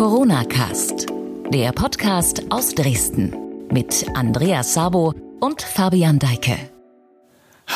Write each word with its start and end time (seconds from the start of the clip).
Corona 0.00 0.44
Cast, 0.44 1.08
der 1.50 1.72
Podcast 1.72 2.42
aus 2.48 2.74
Dresden 2.74 3.36
mit 3.70 4.06
Andreas 4.14 4.72
Sabo 4.72 5.12
und 5.40 5.60
Fabian 5.60 6.18
Deike. 6.18 6.56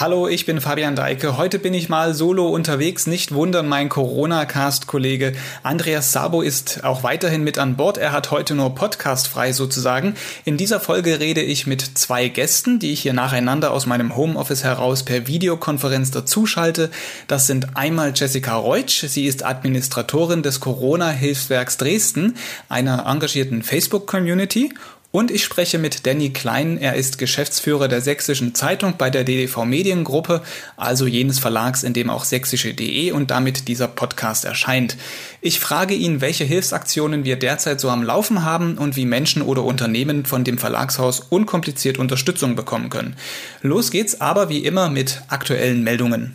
Hallo, 0.01 0.27
ich 0.27 0.45
bin 0.45 0.61
Fabian 0.61 0.97
Deike. 0.97 1.37
Heute 1.37 1.61
bin 1.61 1.73
ich 1.73 1.89
mal 1.89 2.15
solo 2.15 2.49
unterwegs. 2.49 3.07
Nicht 3.07 3.33
wundern, 3.33 3.69
mein 3.69 3.89
Corona-Cast-Kollege 3.89 5.35
Andreas 5.63 6.11
Sabo 6.11 6.43
ist 6.43 6.83
auch 6.83 7.05
weiterhin 7.05 7.45
mit 7.45 7.59
an 7.59 7.77
Bord. 7.77 7.97
Er 7.97 8.11
hat 8.11 8.33
heute 8.33 8.57
nur 8.57 8.75
Podcast 8.75 9.29
frei 9.29 9.53
sozusagen. 9.53 10.17
In 10.45 10.57
dieser 10.57 10.81
Folge 10.81 11.21
rede 11.21 11.43
ich 11.43 11.69
mit 11.69 11.81
zwei 11.97 12.27
Gästen, 12.27 12.81
die 12.81 12.93
ich 12.93 13.03
hier 13.03 13.13
nacheinander 13.13 13.71
aus 13.71 13.87
meinem 13.87 14.17
Homeoffice 14.17 14.65
heraus 14.65 15.05
per 15.05 15.29
Videokonferenz 15.29 16.11
dazuschalte. 16.11 16.91
Das 17.29 17.47
sind 17.47 17.77
einmal 17.77 18.15
Jessica 18.17 18.57
Reutsch. 18.57 19.05
Sie 19.07 19.27
ist 19.27 19.45
Administratorin 19.45 20.43
des 20.43 20.59
Corona-Hilfswerks 20.59 21.77
Dresden, 21.77 22.37
einer 22.69 23.07
engagierten 23.07 23.63
Facebook-Community 23.63 24.73
und 25.15 25.31
ich 25.31 25.45
spreche 25.45 25.79
mit 25.79 26.07
Danny 26.07 26.31
Klein. 26.31 26.77
Er 26.77 26.97
ist 26.97 27.19
Geschäftsführer 27.19 27.87
der 27.87 28.01
Sächsischen 28.01 28.53
Zeitung 28.57 28.95
bei 28.99 29.11
der 29.11 29.23
DDV 29.23 29.65
Mediengruppe, 29.65 30.43
also 30.77 31.07
jenes 31.07 31.39
Verlags, 31.39 31.85
in 31.85 31.93
dem 31.93 32.11
auch 32.11 32.25
sächsische.de 32.25 33.13
und 33.13 33.31
damit 33.31 33.69
dieser 33.69 33.87
Podcast 33.87 34.45
erscheint. 34.45 34.97
Ich 35.41 35.61
frage 35.61 35.95
ihn, 35.95 36.21
welche 36.21 36.43
Hilfsaktionen 36.43 37.25
wir 37.25 37.37
derzeit 37.37 37.81
so 37.81 37.91
am 37.91 38.03
Laufen 38.03 38.45
haben 38.45 38.77
und 38.77 38.97
wie 38.97 39.07
Menschen 39.07 39.43
oder 39.43 39.63
Unternehmen 39.63 40.25
von 40.25 40.43
dem 40.43 40.59
Verlagshaus 40.59 41.21
unkompliziert 41.21 41.99
Unterstützung 41.99 42.57
bekommen 42.57 42.91
können. 42.91 43.15
Los 43.63 43.93
geht's 43.93 44.21
aber 44.21 44.49
wie 44.49 44.65
immer 44.65 44.91
mit 44.91 45.23
aktuellen 45.29 45.85
Meldungen. 45.85 46.35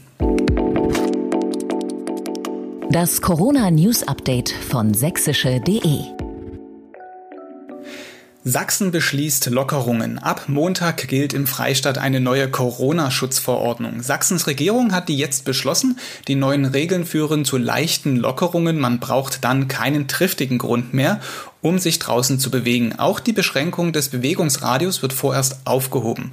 Das 2.91 3.19
Corona 3.19 3.71
News 3.71 4.07
Update 4.07 4.55
von 4.69 4.93
sächsische.de 4.93 6.18
Sachsen 8.45 8.91
beschließt 8.91 9.47
Lockerungen. 9.47 10.17
Ab 10.17 10.43
Montag 10.47 11.09
gilt 11.09 11.33
im 11.33 11.45
Freistaat 11.45 11.97
eine 11.97 12.21
neue 12.21 12.49
Corona-Schutzverordnung. 12.49 14.01
Sachsens 14.01 14.47
Regierung 14.47 14.93
hat 14.93 15.09
die 15.09 15.17
jetzt 15.17 15.43
beschlossen. 15.43 15.99
Die 16.29 16.35
neuen 16.35 16.63
Regeln 16.63 17.05
führen 17.05 17.43
zu 17.43 17.57
leichten 17.57 18.15
Lockerungen. 18.15 18.79
Man 18.79 19.01
braucht 19.01 19.43
dann 19.43 19.67
keinen 19.67 20.07
triftigen 20.07 20.57
Grund 20.57 20.93
mehr 20.93 21.19
um 21.61 21.77
sich 21.77 21.99
draußen 21.99 22.39
zu 22.39 22.49
bewegen. 22.49 22.97
Auch 22.97 23.19
die 23.19 23.33
Beschränkung 23.33 23.91
des 23.91 24.09
Bewegungsradius 24.09 25.01
wird 25.01 25.13
vorerst 25.13 25.57
aufgehoben. 25.65 26.31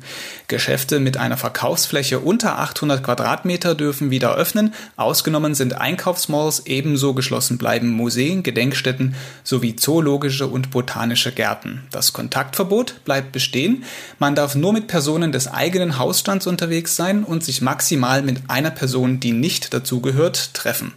Geschäfte 0.49 1.01
mit 1.01 1.17
einer 1.17 1.37
Verkaufsfläche 1.37 2.21
unter 2.21 2.59
800 2.59 3.03
Quadratmeter 3.03 3.75
dürfen 3.75 4.11
wieder 4.11 4.35
öffnen. 4.37 4.73
Ausgenommen 4.97 5.55
sind 5.55 5.75
Einkaufsmalls, 5.75 6.67
ebenso 6.67 7.15
geschlossen 7.15 7.59
bleiben 7.59 7.91
Museen, 7.91 8.43
Gedenkstätten 8.43 9.17
sowie 9.43 9.75
zoologische 9.75 10.47
und 10.47 10.71
botanische 10.71 11.33
Gärten. 11.33 11.83
Das 11.91 12.13
Kontaktverbot 12.13 13.05
bleibt 13.05 13.33
bestehen. 13.33 13.85
Man 14.19 14.35
darf 14.35 14.55
nur 14.55 14.73
mit 14.73 14.87
Personen 14.87 15.33
des 15.33 15.49
eigenen 15.49 15.99
Hausstands 15.99 16.47
unterwegs 16.47 16.95
sein 16.95 17.25
und 17.25 17.43
sich 17.45 17.63
maximal 17.63 18.23
mit 18.23 18.43
einer 18.49 18.71
Person, 18.71 19.19
die 19.19 19.33
nicht 19.33 19.75
dazugehört, 19.75 20.55
treffen. 20.55 20.93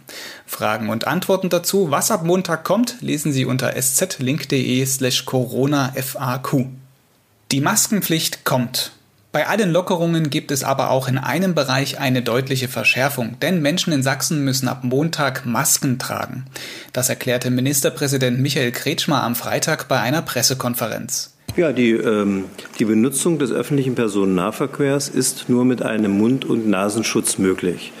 Fragen 0.50 0.88
und 0.88 1.06
Antworten 1.06 1.48
dazu, 1.48 1.92
was 1.92 2.10
ab 2.10 2.24
Montag 2.24 2.64
kommt, 2.64 2.96
lesen 3.00 3.32
Sie 3.32 3.44
unter 3.44 3.80
szlink.de 3.80 4.84
slash 4.84 5.24
coronafaq. 5.24 6.66
Die 7.52 7.60
Maskenpflicht 7.60 8.44
kommt. 8.44 8.90
Bei 9.30 9.46
allen 9.46 9.70
Lockerungen 9.70 10.28
gibt 10.28 10.50
es 10.50 10.64
aber 10.64 10.90
auch 10.90 11.06
in 11.06 11.18
einem 11.18 11.54
Bereich 11.54 12.00
eine 12.00 12.20
deutliche 12.20 12.66
Verschärfung, 12.66 13.36
denn 13.40 13.62
Menschen 13.62 13.92
in 13.92 14.02
Sachsen 14.02 14.44
müssen 14.44 14.66
ab 14.66 14.82
Montag 14.82 15.46
Masken 15.46 16.00
tragen. 16.00 16.46
Das 16.92 17.08
erklärte 17.08 17.52
Ministerpräsident 17.52 18.40
Michael 18.40 18.72
Kretschmer 18.72 19.22
am 19.22 19.36
Freitag 19.36 19.86
bei 19.86 20.00
einer 20.00 20.20
Pressekonferenz. 20.20 21.32
Ja, 21.56 21.72
die, 21.72 21.92
ähm, 21.92 22.46
die 22.80 22.84
Benutzung 22.84 23.38
des 23.38 23.52
öffentlichen 23.52 23.94
Personennahverkehrs 23.94 25.08
ist 25.08 25.48
nur 25.48 25.64
mit 25.64 25.82
einem 25.82 26.18
Mund- 26.18 26.44
und 26.44 26.68
Nasenschutz 26.68 27.38
möglich. 27.38 27.92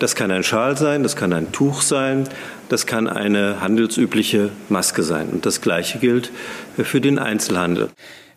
Das 0.00 0.14
kann 0.14 0.30
ein 0.30 0.42
Schal 0.42 0.78
sein, 0.78 1.02
das 1.02 1.14
kann 1.14 1.34
ein 1.34 1.52
Tuch 1.52 1.82
sein, 1.82 2.26
das 2.70 2.86
kann 2.86 3.06
eine 3.06 3.60
handelsübliche 3.60 4.50
Maske 4.70 5.02
sein. 5.02 5.28
Und 5.28 5.44
das 5.44 5.60
Gleiche 5.60 5.98
gilt 5.98 6.32
für 6.82 7.02
den 7.02 7.18
Einzelhandel. 7.18 7.90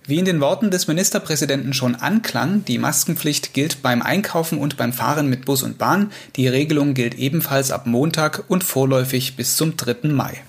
Wie 0.06 0.20
in 0.20 0.26
den 0.26 0.42
Worten 0.42 0.72
des 0.72 0.88
Ministerpräsidenten 0.88 1.74
schon 1.74 1.96
anklang, 1.96 2.66
die 2.66 2.78
Maskenpflicht 2.78 3.54
gilt 3.54 3.82
beim 3.82 4.02
Einkaufen 4.02 4.58
und 4.58 4.76
beim 4.76 4.92
Fahren 4.92 5.30
mit 5.30 5.46
Bus 5.46 5.64
und 5.64 5.78
Bahn. 5.78 6.12
Die 6.36 6.50
Regelung 6.50 6.94
gilt 6.94 7.16
ebenfalls 7.16 7.72
ab 7.72 7.88
Montag 7.88 8.44
und 8.50 8.66
vorläufig 8.66 9.38
bis 9.38 9.56
zum 9.56 9.78
3. 9.78 10.10
Mai. 10.10 10.44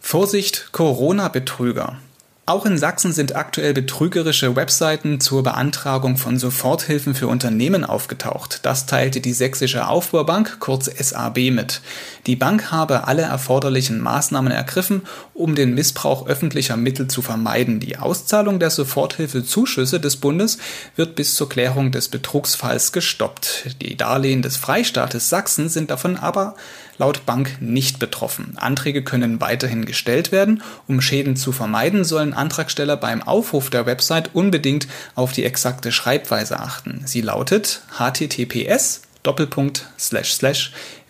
Vorsicht 0.00 0.70
Corona-Betrüger. 0.72 1.98
Auch 2.46 2.66
in 2.66 2.76
Sachsen 2.76 3.14
sind 3.14 3.36
aktuell 3.36 3.72
betrügerische 3.72 4.54
Webseiten 4.54 5.18
zur 5.18 5.42
Beantragung 5.42 6.18
von 6.18 6.38
Soforthilfen 6.38 7.14
für 7.14 7.26
Unternehmen 7.26 7.86
aufgetaucht. 7.86 8.60
Das 8.64 8.84
teilte 8.84 9.22
die 9.22 9.32
Sächsische 9.32 9.88
Aufbaubank, 9.88 10.58
kurz 10.60 10.84
SAB, 10.84 11.50
mit. 11.50 11.80
Die 12.26 12.36
Bank 12.36 12.70
habe 12.70 13.06
alle 13.06 13.22
erforderlichen 13.22 13.98
Maßnahmen 13.98 14.52
ergriffen, 14.52 15.04
um 15.32 15.54
den 15.54 15.74
Missbrauch 15.74 16.26
öffentlicher 16.26 16.76
Mittel 16.76 17.08
zu 17.08 17.22
vermeiden. 17.22 17.80
Die 17.80 17.96
Auszahlung 17.96 18.58
der 18.58 18.68
Soforthilfezuschüsse 18.68 19.98
des 19.98 20.16
Bundes 20.16 20.58
wird 20.96 21.14
bis 21.14 21.36
zur 21.36 21.48
Klärung 21.48 21.92
des 21.92 22.10
Betrugsfalls 22.10 22.92
gestoppt. 22.92 23.74
Die 23.80 23.96
Darlehen 23.96 24.42
des 24.42 24.58
Freistaates 24.58 25.30
Sachsen 25.30 25.70
sind 25.70 25.90
davon 25.90 26.18
aber 26.18 26.56
laut 26.98 27.24
Bank 27.26 27.58
nicht 27.60 27.98
betroffen. 27.98 28.54
Anträge 28.56 29.02
können 29.02 29.40
weiterhin 29.40 29.84
gestellt 29.84 30.30
werden. 30.32 30.62
Um 30.86 31.00
Schäden 31.00 31.36
zu 31.36 31.52
vermeiden, 31.52 32.04
sollen 32.04 32.34
Antragsteller 32.34 32.96
beim 32.96 33.22
Aufruf 33.22 33.70
der 33.70 33.86
Website 33.86 34.30
unbedingt 34.34 34.86
auf 35.14 35.32
die 35.32 35.44
exakte 35.44 35.92
Schreibweise 35.92 36.58
achten. 36.60 37.02
Sie 37.04 37.20
lautet 37.20 37.82
https 37.98 39.02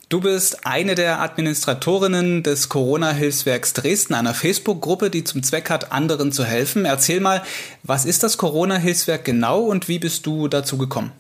Du 0.09 0.21
bist 0.21 0.65
eine 0.65 0.95
der 0.95 1.21
Administratorinnen 1.21 2.45
des 2.45 2.69
Corona-Hilfswerks 2.69 3.73
Dresden, 3.73 4.15
einer 4.15 4.35
Facebook-Gruppe, 4.35 5.11
die 5.11 5.25
zum 5.25 5.43
Zweck 5.43 5.69
hat, 5.69 5.91
anderen 5.91 6.31
zu 6.31 6.45
helfen. 6.45 6.85
Erzähl 6.85 7.19
mal, 7.19 7.43
was 7.83 8.05
ist 8.05 8.23
das 8.23 8.39
Corona-Hilfswerk 8.39 9.25
genau 9.25 9.63
und 9.63 9.89
wie 9.89 9.99
bist 9.99 10.25
du 10.25 10.47
dazu 10.47 10.79
gekommen? 10.79 11.11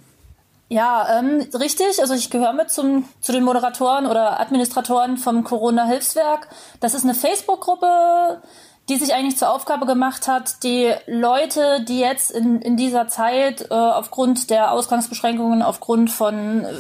Ja, 0.68 1.18
ähm, 1.18 1.44
richtig. 1.58 2.00
Also 2.00 2.14
ich 2.14 2.30
gehöre 2.30 2.52
mit 2.52 2.70
zum, 2.70 3.08
zu 3.20 3.32
den 3.32 3.42
Moderatoren 3.42 4.06
oder 4.06 4.38
Administratoren 4.38 5.16
vom 5.16 5.42
Corona-Hilfswerk. 5.42 6.48
Das 6.78 6.94
ist 6.94 7.02
eine 7.02 7.14
Facebook-Gruppe, 7.14 8.40
die 8.88 8.96
sich 8.98 9.14
eigentlich 9.14 9.36
zur 9.36 9.50
Aufgabe 9.50 9.86
gemacht 9.86 10.28
hat, 10.28 10.62
die 10.62 10.92
Leute, 11.08 11.84
die 11.88 11.98
jetzt 11.98 12.30
in, 12.30 12.60
in 12.62 12.76
dieser 12.76 13.08
Zeit 13.08 13.62
äh, 13.68 13.74
aufgrund 13.74 14.48
der 14.50 14.70
Ausgangsbeschränkungen, 14.70 15.62
aufgrund 15.62 16.08
von 16.08 16.64
äh, 16.64 16.70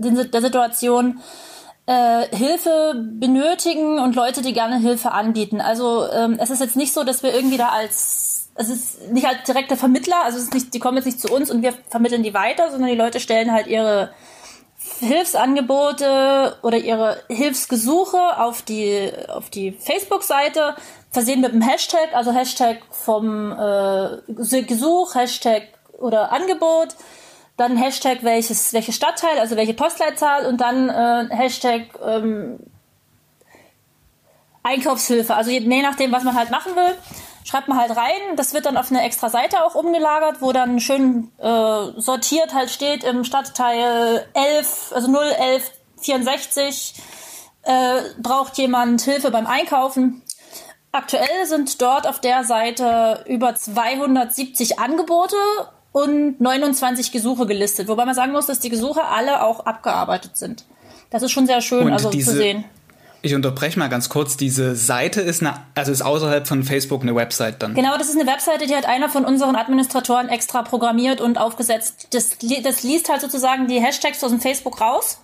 der 0.00 0.40
Situation 0.40 1.20
äh, 1.86 2.36
Hilfe 2.36 2.94
benötigen 2.94 3.98
und 3.98 4.14
Leute, 4.14 4.42
die 4.42 4.52
gerne 4.52 4.78
Hilfe 4.78 5.12
anbieten. 5.12 5.60
Also 5.60 6.06
ähm, 6.10 6.38
es 6.40 6.50
ist 6.50 6.60
jetzt 6.60 6.76
nicht 6.76 6.92
so, 6.92 7.04
dass 7.04 7.22
wir 7.22 7.34
irgendwie 7.34 7.56
da 7.56 7.68
als 7.68 8.50
es 8.54 8.68
ist 8.68 9.10
nicht 9.10 9.26
als 9.26 9.44
direkter 9.44 9.76
Vermittler, 9.76 10.22
also 10.24 10.36
es 10.36 10.44
ist 10.44 10.54
nicht, 10.54 10.74
die 10.74 10.80
kommen 10.80 10.96
jetzt 10.96 11.06
nicht 11.06 11.20
zu 11.20 11.32
uns 11.32 11.50
und 11.50 11.62
wir 11.62 11.72
vermitteln 11.88 12.22
die 12.22 12.34
weiter, 12.34 12.70
sondern 12.70 12.90
die 12.90 12.96
Leute 12.96 13.18
stellen 13.18 13.52
halt 13.52 13.66
ihre 13.68 14.10
Hilfsangebote 15.00 16.56
oder 16.62 16.76
ihre 16.76 17.22
Hilfsgesuche 17.28 18.38
auf 18.38 18.62
die 18.62 19.10
auf 19.28 19.50
die 19.50 19.72
Facebook-Seite 19.72 20.74
versehen 21.10 21.40
mit 21.40 21.52
einem 21.52 21.62
Hashtag, 21.62 22.14
also 22.14 22.32
Hashtag 22.32 22.78
vom 22.90 23.52
äh, 23.52 24.62
Gesuch, 24.62 25.14
Hashtag 25.14 25.62
oder 25.98 26.32
Angebot 26.32 26.88
dann 27.60 27.76
Hashtag 27.76 28.22
welches, 28.22 28.72
welche 28.72 28.92
Stadtteil, 28.92 29.38
also 29.38 29.54
welche 29.54 29.74
Postleitzahl 29.74 30.46
und 30.46 30.60
dann 30.62 30.88
äh, 30.88 31.28
Hashtag 31.34 31.88
ähm, 32.02 32.58
Einkaufshilfe. 34.62 35.34
Also 35.34 35.50
je, 35.50 35.58
je 35.58 35.82
nachdem, 35.82 36.10
was 36.10 36.24
man 36.24 36.34
halt 36.34 36.50
machen 36.50 36.74
will, 36.74 36.96
schreibt 37.44 37.68
man 37.68 37.78
halt 37.78 37.94
rein. 37.94 38.36
Das 38.36 38.54
wird 38.54 38.64
dann 38.64 38.78
auf 38.78 38.90
eine 38.90 39.02
extra 39.02 39.28
Seite 39.28 39.62
auch 39.62 39.74
umgelagert, 39.74 40.40
wo 40.40 40.52
dann 40.52 40.80
schön 40.80 41.30
äh, 41.38 42.00
sortiert 42.00 42.54
halt 42.54 42.70
steht 42.70 43.04
im 43.04 43.24
Stadtteil 43.24 44.26
11, 44.32 44.92
also 44.94 45.08
01164 45.08 46.94
äh, 47.62 48.00
braucht 48.22 48.56
jemand 48.56 49.02
Hilfe 49.02 49.30
beim 49.30 49.46
Einkaufen. 49.46 50.22
Aktuell 50.92 51.44
sind 51.44 51.82
dort 51.82 52.06
auf 52.06 52.20
der 52.20 52.42
Seite 52.44 53.24
über 53.28 53.54
270 53.54 54.78
Angebote 54.78 55.36
und 55.92 56.40
29 56.40 57.12
Gesuche 57.12 57.46
gelistet. 57.46 57.88
Wobei 57.88 58.04
man 58.04 58.14
sagen 58.14 58.32
muss, 58.32 58.46
dass 58.46 58.60
die 58.60 58.68
Gesuche 58.68 59.04
alle 59.04 59.42
auch 59.42 59.66
abgearbeitet 59.66 60.36
sind. 60.36 60.64
Das 61.10 61.22
ist 61.22 61.32
schon 61.32 61.46
sehr 61.46 61.60
schön, 61.60 61.86
und 61.86 61.92
also 61.92 62.10
diese, 62.10 62.30
zu 62.30 62.36
sehen. 62.36 62.64
Ich 63.22 63.34
unterbreche 63.34 63.78
mal 63.78 63.88
ganz 63.88 64.08
kurz. 64.08 64.36
Diese 64.36 64.74
Seite 64.76 65.20
ist 65.20 65.42
eine, 65.42 65.54
also 65.74 65.92
ist 65.92 66.02
außerhalb 66.02 66.46
von 66.46 66.62
Facebook 66.62 67.02
eine 67.02 67.14
Website 67.14 67.62
dann. 67.62 67.74
Genau, 67.74 67.98
das 67.98 68.08
ist 68.08 68.18
eine 68.18 68.30
Webseite, 68.30 68.66
die 68.66 68.74
hat 68.74 68.86
einer 68.86 69.08
von 69.08 69.24
unseren 69.24 69.56
Administratoren 69.56 70.28
extra 70.28 70.62
programmiert 70.62 71.20
und 71.20 71.36
aufgesetzt. 71.36 72.08
Das, 72.12 72.36
das 72.62 72.82
liest 72.82 73.10
halt 73.10 73.20
sozusagen 73.20 73.66
die 73.66 73.80
Hashtags 73.80 74.24
aus 74.24 74.30
dem 74.30 74.40
Facebook 74.40 74.80
raus 74.80 75.20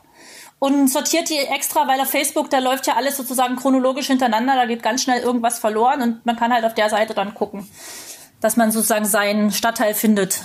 und 0.59 0.89
sortiert 0.89 1.31
die 1.31 1.39
extra, 1.39 1.87
weil 1.87 2.01
auf 2.01 2.11
Facebook, 2.11 2.51
da 2.51 2.59
läuft 2.59 2.87
ja 2.87 2.97
alles 2.97 3.17
sozusagen 3.17 3.57
chronologisch 3.57 4.07
hintereinander, 4.07 4.57
da 4.57 4.67
geht 4.67 4.83
ganz 4.83 5.03
schnell 5.03 5.21
irgendwas 5.21 5.59
verloren 5.59 6.03
und 6.03 6.27
man 6.27 6.37
kann 6.37 6.53
halt 6.53 6.65
auf 6.65 6.75
der 6.75 6.91
Seite 6.91 7.15
dann 7.15 7.35
gucken, 7.35 7.69
dass 8.41 8.57
man 8.57 8.73
sozusagen 8.73 9.05
seinen 9.05 9.53
Stadtteil 9.53 9.95
findet. 9.95 10.43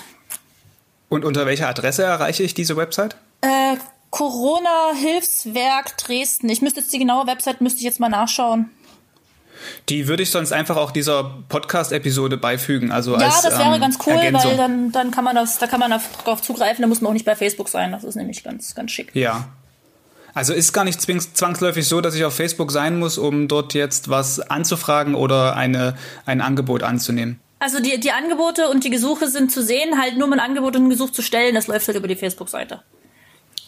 Und 1.11 1.25
unter 1.25 1.45
welcher 1.45 1.67
Adresse 1.67 2.03
erreiche 2.03 2.41
ich 2.41 2.53
diese 2.53 2.77
Website? 2.77 3.17
Äh, 3.41 3.75
Corona-Hilfswerk 4.11 5.97
Dresden. 5.97 6.47
Ich 6.47 6.61
müsste 6.61 6.79
jetzt 6.79 6.93
die 6.93 6.99
genaue 6.99 7.27
Website, 7.27 7.59
müsste 7.59 7.79
ich 7.79 7.83
jetzt 7.83 7.99
mal 7.99 8.07
nachschauen. 8.07 8.69
Die 9.89 10.07
würde 10.07 10.23
ich 10.23 10.31
sonst 10.31 10.53
einfach 10.53 10.77
auch 10.77 10.91
dieser 10.91 11.43
Podcast-Episode 11.49 12.37
beifügen. 12.37 12.93
Also 12.93 13.17
ja, 13.17 13.25
als, 13.25 13.41
das 13.41 13.59
wäre 13.59 13.75
ähm, 13.75 13.81
ganz 13.81 13.97
cool, 14.07 14.13
Ergänzung. 14.13 14.51
weil 14.51 14.57
dann, 14.57 14.93
dann 14.93 15.11
kann 15.11 15.25
man 15.25 15.35
das, 15.35 15.57
da 15.57 15.67
kann 15.67 15.81
man 15.81 15.91
darauf 15.91 16.41
zugreifen, 16.41 16.81
da 16.81 16.87
muss 16.87 17.01
man 17.01 17.09
auch 17.09 17.13
nicht 17.13 17.25
bei 17.25 17.35
Facebook 17.35 17.67
sein. 17.67 17.91
Das 17.91 18.05
ist 18.05 18.15
nämlich 18.15 18.41
ganz, 18.45 18.73
ganz 18.73 18.91
schick. 18.91 19.13
Ja. 19.13 19.49
Also 20.33 20.53
ist 20.53 20.71
gar 20.71 20.85
nicht 20.85 21.01
zwangsläufig 21.01 21.89
so, 21.89 21.99
dass 21.99 22.15
ich 22.15 22.23
auf 22.23 22.33
Facebook 22.33 22.71
sein 22.71 22.97
muss, 22.97 23.17
um 23.17 23.49
dort 23.49 23.73
jetzt 23.73 24.07
was 24.07 24.39
anzufragen 24.39 25.15
oder 25.15 25.57
eine, 25.57 25.97
ein 26.25 26.39
Angebot 26.39 26.83
anzunehmen. 26.83 27.41
Also 27.61 27.79
die, 27.79 27.99
die 27.99 28.11
Angebote 28.11 28.69
und 28.69 28.83
die 28.83 28.89
Gesuche 28.89 29.27
sind 29.27 29.51
zu 29.51 29.61
sehen, 29.61 30.01
halt 30.01 30.17
nur 30.17 30.25
um 30.25 30.33
ein 30.33 30.39
Angebot 30.39 30.75
und 30.75 30.85
ein 30.85 30.89
Gesuch 30.89 31.11
zu 31.11 31.21
stellen, 31.21 31.53
das 31.53 31.67
läuft 31.67 31.87
halt 31.87 31.95
über 31.95 32.07
die 32.07 32.15
Facebook-Seite. 32.15 32.81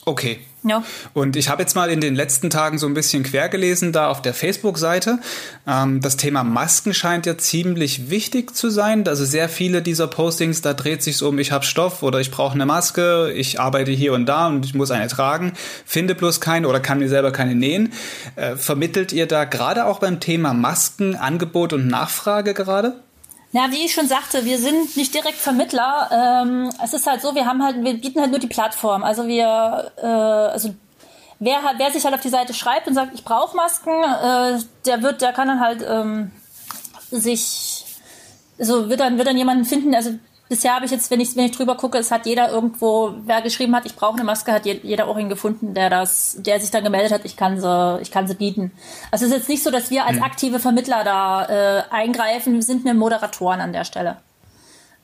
Okay. 0.03 0.39
Ja. 0.63 0.83
Und 1.13 1.35
ich 1.35 1.47
habe 1.47 1.61
jetzt 1.61 1.75
mal 1.75 1.91
in 1.91 2.01
den 2.01 2.15
letzten 2.15 2.49
Tagen 2.49 2.79
so 2.79 2.87
ein 2.87 2.95
bisschen 2.95 3.21
quer 3.21 3.49
gelesen, 3.49 3.91
da 3.91 4.09
auf 4.09 4.23
der 4.23 4.33
Facebook-Seite. 4.33 5.19
Ähm, 5.67 6.01
das 6.01 6.17
Thema 6.17 6.43
Masken 6.43 6.95
scheint 6.95 7.27
ja 7.27 7.37
ziemlich 7.37 8.09
wichtig 8.09 8.55
zu 8.55 8.71
sein. 8.71 9.07
Also 9.07 9.25
sehr 9.25 9.47
viele 9.47 9.83
dieser 9.83 10.07
Postings, 10.07 10.61
da 10.61 10.73
dreht 10.73 11.03
sich 11.03 11.21
um, 11.21 11.37
ich 11.37 11.51
habe 11.51 11.63
Stoff 11.63 12.01
oder 12.01 12.19
ich 12.19 12.31
brauche 12.31 12.55
eine 12.55 12.65
Maske, 12.65 13.31
ich 13.33 13.59
arbeite 13.59 13.91
hier 13.91 14.13
und 14.13 14.25
da 14.25 14.47
und 14.47 14.65
ich 14.65 14.73
muss 14.73 14.89
eine 14.89 15.07
tragen, 15.07 15.53
finde 15.85 16.15
bloß 16.15 16.41
keine 16.41 16.67
oder 16.67 16.79
kann 16.79 16.97
mir 16.97 17.09
selber 17.09 17.31
keine 17.31 17.53
nähen. 17.53 17.93
Äh, 18.37 18.55
vermittelt 18.55 19.13
ihr 19.13 19.27
da 19.27 19.43
gerade 19.43 19.85
auch 19.85 19.99
beim 19.99 20.19
Thema 20.19 20.53
Masken 20.53 21.15
Angebot 21.15 21.73
und 21.73 21.87
Nachfrage 21.87 22.55
gerade? 22.55 23.02
Na, 23.55 23.71
wie 23.71 23.85
ich 23.85 23.93
schon 23.93 24.07
sagte, 24.07 24.45
wir 24.45 24.57
sind 24.57 24.97
nicht 24.97 25.13
direkt 25.13 25.37
Vermittler. 25.37 26.09
Ähm, 26.11 26.71
es 26.83 26.93
ist 26.93 27.05
halt 27.05 27.21
so, 27.21 27.35
wir 27.35 27.45
haben 27.45 27.63
halt, 27.63 27.83
wir 27.83 27.93
bieten 27.93 28.19
halt 28.19 28.31
nur 28.31 28.39
die 28.39 28.47
Plattform. 28.47 29.03
Also 29.03 29.27
wir, 29.27 29.91
äh, 30.01 30.07
also 30.07 30.73
wer, 31.37 31.59
wer 31.77 31.91
sich 31.91 32.03
halt 32.03 32.15
auf 32.15 32.21
die 32.21 32.29
Seite 32.29 32.55
schreibt 32.55 32.87
und 32.87 32.95
sagt, 32.95 33.13
ich 33.13 33.23
brauche 33.23 33.55
Masken, 33.55 33.91
äh, 33.91 34.59
der 34.87 35.03
wird, 35.03 35.21
der 35.21 35.33
kann 35.33 35.47
dann 35.47 35.59
halt 35.59 35.85
ähm, 35.87 36.31
sich, 37.11 37.85
so 38.57 38.89
wird 38.89 38.99
dann 38.99 39.17
wird 39.17 39.27
dann 39.27 39.37
jemanden 39.37 39.65
finden. 39.65 39.93
Also 39.93 40.17
bisher 40.53 40.75
habe 40.75 40.85
ich 40.85 40.91
jetzt, 40.91 41.09
wenn 41.11 41.19
ich 41.19 41.35
wenn 41.35 41.45
ich 41.45 41.51
drüber 41.57 41.75
gucke, 41.75 41.97
es 41.97 42.11
hat 42.11 42.25
jeder 42.25 42.49
irgendwo, 42.51 43.13
wer 43.25 43.41
geschrieben 43.41 43.75
hat, 43.75 43.85
ich 43.85 43.95
brauche 43.95 44.13
eine 44.15 44.23
Maske, 44.23 44.51
hat 44.53 44.65
je- 44.65 44.79
jeder 44.83 45.07
auch 45.07 45.17
ihn 45.17 45.29
gefunden, 45.29 45.73
der 45.73 45.89
das, 45.89 46.35
der 46.39 46.59
sich 46.59 46.69
dann 46.71 46.83
gemeldet 46.83 47.11
hat, 47.11 47.25
ich 47.25 47.35
kann 47.35 47.59
sie, 47.59 47.99
ich 48.01 48.11
kann 48.11 48.27
sie 48.27 48.35
bieten. 48.35 48.71
Also 49.11 49.25
es 49.25 49.31
ist 49.31 49.37
jetzt 49.39 49.49
nicht 49.49 49.63
so, 49.63 49.71
dass 49.71 49.89
wir 49.89 50.05
als 50.05 50.21
aktive 50.21 50.59
Vermittler 50.59 51.03
da 51.03 51.45
äh, 51.79 51.83
eingreifen. 51.89 52.53
Wir 52.53 52.61
sind 52.61 52.85
nur 52.85 52.93
Moderatoren 52.93 53.59
an 53.61 53.73
der 53.73 53.83
Stelle. 53.83 54.17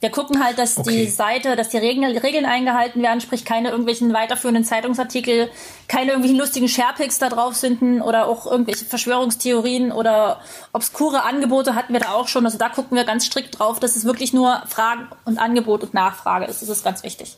Wir 0.01 0.09
gucken 0.11 0.41
halt, 0.43 0.57
dass 0.57 0.77
Okay. 0.77 0.91
die 0.91 1.07
Seite, 1.09 1.55
dass 1.57 1.69
die 1.69 1.77
Regeln, 1.77 2.17
Regeln 2.17 2.45
eingehalten 2.45 3.01
werden, 3.01 3.19
sprich 3.19 3.43
keine 3.43 3.69
irgendwelchen 3.69 4.13
weiterführenden 4.13 4.63
Zeitungsartikel, 4.63 5.49
keine 5.89 6.11
irgendwelchen 6.11 6.39
lustigen 6.39 6.69
Sharepics 6.69 7.19
da 7.19 7.27
drauf 7.27 7.55
sind 7.55 8.01
oder 8.01 8.27
auch 8.27 8.49
irgendwelche 8.49 8.85
Verschwörungstheorien 8.85 9.91
oder 9.91 10.39
obskure 10.71 11.23
Angebote 11.23 11.75
hatten 11.75 11.91
wir 11.91 11.99
da 11.99 12.11
auch 12.13 12.29
schon. 12.29 12.45
Also 12.45 12.57
da 12.57 12.69
gucken 12.69 12.95
wir 12.95 13.03
ganz 13.03 13.25
strikt 13.25 13.59
drauf, 13.59 13.79
dass 13.79 13.97
es 13.97 14.05
wirklich 14.05 14.31
nur 14.31 14.63
Fragen 14.67 15.07
und 15.25 15.37
Angebot 15.37 15.83
und 15.83 15.93
Nachfrage 15.93 16.45
ist. 16.45 16.61
Das 16.61 16.69
ist 16.69 16.83
ganz 16.85 17.03
wichtig. 17.03 17.37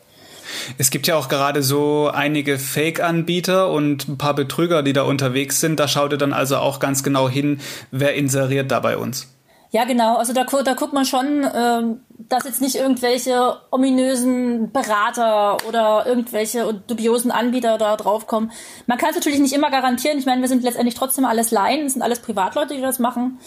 Es 0.77 0.89
gibt 0.91 1.07
ja 1.07 1.15
auch 1.15 1.29
gerade 1.29 1.63
so 1.63 2.11
einige 2.13 2.59
Fake-Anbieter 2.59 3.71
und 3.71 4.07
ein 4.07 4.17
paar 4.17 4.35
Betrüger, 4.35 4.83
die 4.83 4.93
da 4.93 5.03
unterwegs 5.03 5.61
sind. 5.61 5.79
Da 5.79 5.87
schaut 5.87 6.11
ihr 6.11 6.17
dann 6.17 6.33
also 6.33 6.57
auch 6.57 6.79
ganz 6.79 7.03
genau 7.03 7.29
hin, 7.29 7.59
wer 7.89 8.13
inseriert 8.15 8.69
da 8.69 8.79
bei 8.81 8.97
uns. 8.97 9.27
Ja, 9.71 9.85
genau. 9.85 10.17
Also 10.17 10.33
da, 10.33 10.43
da 10.43 10.73
guckt 10.73 10.91
man 10.91 11.05
schon, 11.05 11.49
ähm, 11.55 12.01
dass 12.27 12.43
jetzt 12.43 12.59
nicht 12.59 12.75
irgendwelche 12.75 13.55
ominösen 13.71 14.71
Berater 14.71 15.57
oder 15.65 16.05
irgendwelche 16.05 16.73
dubiosen 16.73 17.31
Anbieter 17.31 17.77
da 17.77 17.95
draufkommen. 17.95 18.51
Man 18.85 18.97
kann 18.97 19.11
es 19.11 19.15
natürlich 19.15 19.39
nicht 19.39 19.53
immer 19.53 19.71
garantieren. 19.71 20.17
Ich 20.17 20.25
meine, 20.25 20.41
wir 20.41 20.49
sind 20.49 20.63
letztendlich 20.63 20.95
trotzdem 20.95 21.23
alles 21.23 21.51
Laien. 21.51 21.85
Es 21.85 21.93
sind 21.93 22.01
alles 22.01 22.19
Privatleute, 22.19 22.75
die 22.75 22.81
das 22.81 22.99
machen. 22.99 23.39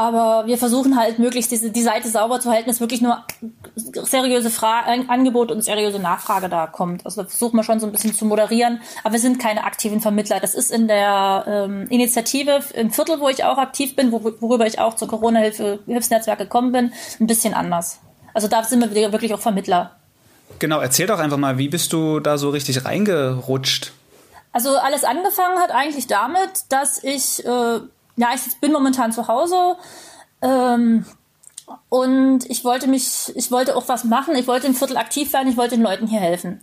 Aber 0.00 0.46
wir 0.46 0.56
versuchen 0.56 0.98
halt 0.98 1.18
möglichst 1.18 1.50
diese, 1.50 1.68
die 1.70 1.82
Seite 1.82 2.08
sauber 2.08 2.40
zu 2.40 2.50
halten, 2.50 2.70
dass 2.70 2.80
wirklich 2.80 3.02
nur 3.02 3.22
seriöse 3.76 4.48
Fra 4.48 4.80
An- 4.86 5.10
Angebot 5.10 5.52
und 5.52 5.62
seriöse 5.62 5.98
Nachfrage 5.98 6.48
da 6.48 6.66
kommt. 6.66 7.04
Also 7.04 7.20
da 7.22 7.28
versuchen 7.28 7.54
wir 7.58 7.64
schon 7.64 7.80
so 7.80 7.86
ein 7.86 7.92
bisschen 7.92 8.14
zu 8.14 8.24
moderieren. 8.24 8.80
Aber 9.04 9.12
wir 9.12 9.20
sind 9.20 9.38
keine 9.38 9.64
aktiven 9.64 10.00
Vermittler. 10.00 10.40
Das 10.40 10.54
ist 10.54 10.70
in 10.70 10.88
der 10.88 11.44
ähm, 11.46 11.86
Initiative 11.90 12.60
im 12.72 12.90
Viertel, 12.90 13.20
wo 13.20 13.28
ich 13.28 13.44
auch 13.44 13.58
aktiv 13.58 13.94
bin, 13.94 14.10
wor 14.10 14.24
worüber 14.40 14.66
ich 14.66 14.78
auch 14.78 14.94
zur 14.96 15.06
Corona-Hilfsnetzwerk 15.08 16.38
gekommen 16.38 16.72
bin, 16.72 16.94
ein 17.20 17.26
bisschen 17.26 17.52
anders. 17.52 17.98
Also 18.32 18.48
da 18.48 18.64
sind 18.64 18.80
wir 18.80 19.12
wirklich 19.12 19.34
auch 19.34 19.40
Vermittler. 19.40 19.96
Genau, 20.60 20.80
erzähl 20.80 21.08
doch 21.08 21.18
einfach 21.18 21.36
mal, 21.36 21.58
wie 21.58 21.68
bist 21.68 21.92
du 21.92 22.20
da 22.20 22.38
so 22.38 22.48
richtig 22.48 22.86
reingerutscht? 22.86 23.92
Also 24.52 24.78
alles 24.78 25.04
angefangen 25.04 25.58
hat 25.58 25.72
eigentlich 25.72 26.06
damit, 26.06 26.64
dass 26.70 27.04
ich, 27.04 27.44
äh, 27.44 27.80
ja, 28.20 28.28
ich 28.34 28.60
bin 28.60 28.70
momentan 28.70 29.12
zu 29.12 29.28
Hause 29.28 29.76
ähm, 30.42 31.06
und 31.88 32.50
ich 32.50 32.64
wollte 32.64 32.86
mich, 32.86 33.32
ich 33.34 33.50
wollte 33.50 33.76
auch 33.76 33.88
was 33.88 34.04
machen, 34.04 34.34
ich 34.34 34.46
wollte 34.46 34.66
im 34.66 34.74
Viertel 34.74 34.96
aktiv 34.98 35.32
werden, 35.32 35.48
ich 35.48 35.56
wollte 35.56 35.76
den 35.76 35.84
Leuten 35.84 36.06
hier 36.06 36.20
helfen. 36.20 36.60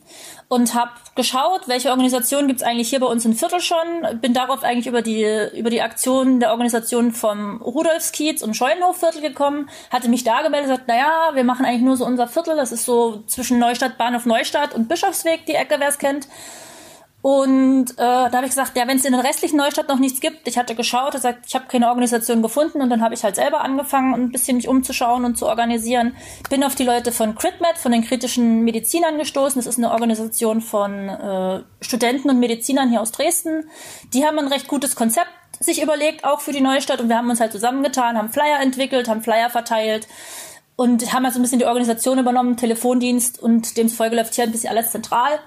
Und 0.50 0.75
habe 0.75 0.92
geschaut, 1.15 1.68
welche 1.68 1.89
Organisationen 1.89 2.48
gibt's 2.48 2.62
eigentlich 2.62 2.89
hier 2.89 3.00
bei 3.00 3.07
uns 3.07 3.25
im 3.25 3.33
Viertel 3.33 3.59
schon, 3.59 3.77
bin 4.21 4.33
darauf 4.33 4.63
eigentlich 4.63 4.86
über 4.86 5.01
die, 5.01 5.25
über 5.56 5.69
die 5.69 5.81
Aktion 5.81 6.39
der 6.39 6.51
Organisation 6.51 7.12
vom 7.12 7.62
Rudolfskiez 7.62 8.44
und 8.44 8.56
Scheunenhofviertel 8.56 9.21
gekommen, 9.21 9.69
hatte 9.89 10.09
mich 10.09 10.24
da 10.24 10.44
gemeldet, 10.44 10.69
gesagt, 10.69 10.88
naja, 10.88 11.31
wir 11.33 11.44
machen 11.44 11.65
eigentlich 11.65 11.81
nur 11.81 11.98
so 11.98 12.06
unser 12.06 12.27
Viertel, 12.27 12.56
das 12.56 12.71
ist 12.71 12.86
so 12.86 13.24
zwischen 13.25 13.57
Neustadt, 13.57 13.98
Bahnhof 13.98 14.25
Neustadt 14.25 14.75
und 14.75 14.88
Bischofsweg, 14.88 15.45
die 15.48 15.56
Ecke, 15.56 15.77
wer 15.80 15.89
es 15.89 15.98
kennt. 15.98 16.27
Und 17.21 17.91
äh, 17.91 17.95
da 17.97 18.31
habe 18.31 18.45
ich 18.45 18.51
gesagt, 18.51 18.77
ja, 18.77 18.87
wenn 18.87 18.97
es 18.97 19.05
in 19.05 19.11
der 19.11 19.23
restlichen 19.23 19.57
Neustadt 19.57 19.87
noch 19.89 19.97
nichts 19.97 20.19
gibt, 20.19 20.47
ich 20.47 20.57
hatte 20.57 20.75
geschaut, 20.75 21.13
gesagt, 21.13 21.45
ich 21.47 21.55
habe 21.55 21.65
keine 21.67 21.87
Organisation 21.89 22.41
gefunden 22.41 22.81
und 22.81 22.89
dann 22.89 23.01
habe 23.01 23.15
ich 23.15 23.23
halt 23.23 23.35
selber 23.35 23.61
angefangen, 23.61 24.13
ein 24.13 24.31
bisschen 24.31 24.57
mich 24.57 24.68
umzuschauen 24.68 25.25
und 25.25 25.37
zu 25.37 25.47
organisieren. 25.47 26.15
Bin 26.49 26.63
auf 26.63 26.75
die 26.75 26.83
Leute 26.83 27.11
von 27.11 27.35
CritMed, 27.35 27.77
von 27.77 27.92
den 27.92 28.03
kritischen 28.03 28.63
Medizinern 28.63 29.18
gestoßen. 29.18 29.59
Das 29.59 29.65
ist 29.65 29.77
eine 29.77 29.92
Organisation 29.92 30.61
von 30.61 31.09
äh, 31.09 31.63
Studenten 31.81 32.30
und 32.30 32.39
Medizinern 32.39 32.89
hier 32.89 33.01
aus 33.01 33.11
Dresden. 33.11 33.69
Die 34.13 34.23
haben 34.23 34.37
ein 34.37 34.47
recht 34.47 34.68
gutes 34.68 34.95
Konzept 34.95 35.31
sich 35.59 35.81
überlegt, 35.81 36.23
auch 36.23 36.42
für 36.42 36.51
die 36.51 36.61
Neustadt 36.61 37.01
und 37.01 37.09
wir 37.09 37.18
haben 37.18 37.31
uns 37.31 37.39
halt 37.39 37.51
zusammengetan, 37.51 38.15
haben 38.15 38.30
Flyer 38.30 38.59
entwickelt, 38.61 39.07
haben 39.07 39.23
Flyer 39.23 39.49
verteilt 39.49 40.07
und 40.77 41.11
haben 41.11 41.25
also 41.25 41.39
ein 41.39 41.41
bisschen 41.41 41.57
die 41.57 41.65
Organisation 41.65 42.19
übernommen, 42.19 42.55
Telefondienst 42.55 43.41
und 43.41 43.77
demzufolge 43.77 44.15
läuft 44.15 44.35
hier 44.35 44.43
ein 44.43 44.51
bisschen 44.51 44.69
alles 44.69 44.91
zentral. 44.91 45.39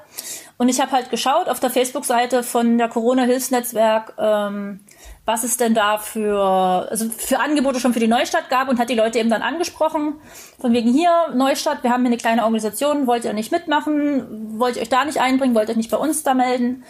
Und 0.59 0.69
ich 0.69 0.81
habe 0.81 0.91
halt 0.91 1.09
geschaut 1.09 1.49
auf 1.49 1.61
der 1.61 1.71
Facebook-Seite 1.71 2.43
von 2.43 2.77
der 2.79 2.89
Corona-Hilfsnetzwerk, 2.89 4.15
ähm, 4.19 4.81
was 5.25 5.45
es 5.45 5.57
denn 5.57 5.73
da 5.73 5.99
für, 5.99 6.89
also 6.91 7.09
für 7.09 7.39
Angebote 7.39 7.79
schon 7.79 7.93
für 7.93 8.01
die 8.01 8.09
Neustadt 8.09 8.51
gab 8.51 8.69
und 8.69 8.81
hat 8.81 8.91
die 8.91 8.97
Leute 8.97 9.21
eben 9.21 9.31
dann 9.31 9.43
angesprochen. 9.43 10.15
Von 10.59 10.73
wegen 10.73 10.93
hier, 10.93 11.29
Neustadt, 11.33 11.85
wir 11.85 11.91
haben 11.91 12.03
hier 12.03 12.09
eine 12.09 12.17
kleine 12.17 12.43
Organisation, 12.43 13.07
wollt 13.07 13.25
ihr 13.25 13.33
nicht 13.33 13.53
mitmachen? 13.53 14.59
Wollt 14.59 14.75
ihr 14.77 14.83
euch 14.83 14.89
da 14.89 15.05
nicht 15.05 15.21
einbringen? 15.21 15.55
Wollt 15.55 15.69
ihr 15.69 15.73
euch 15.73 15.77
nicht 15.77 15.93
bei 15.93 15.97
uns 15.97 16.25
da 16.25 16.35
melden? 16.35 16.83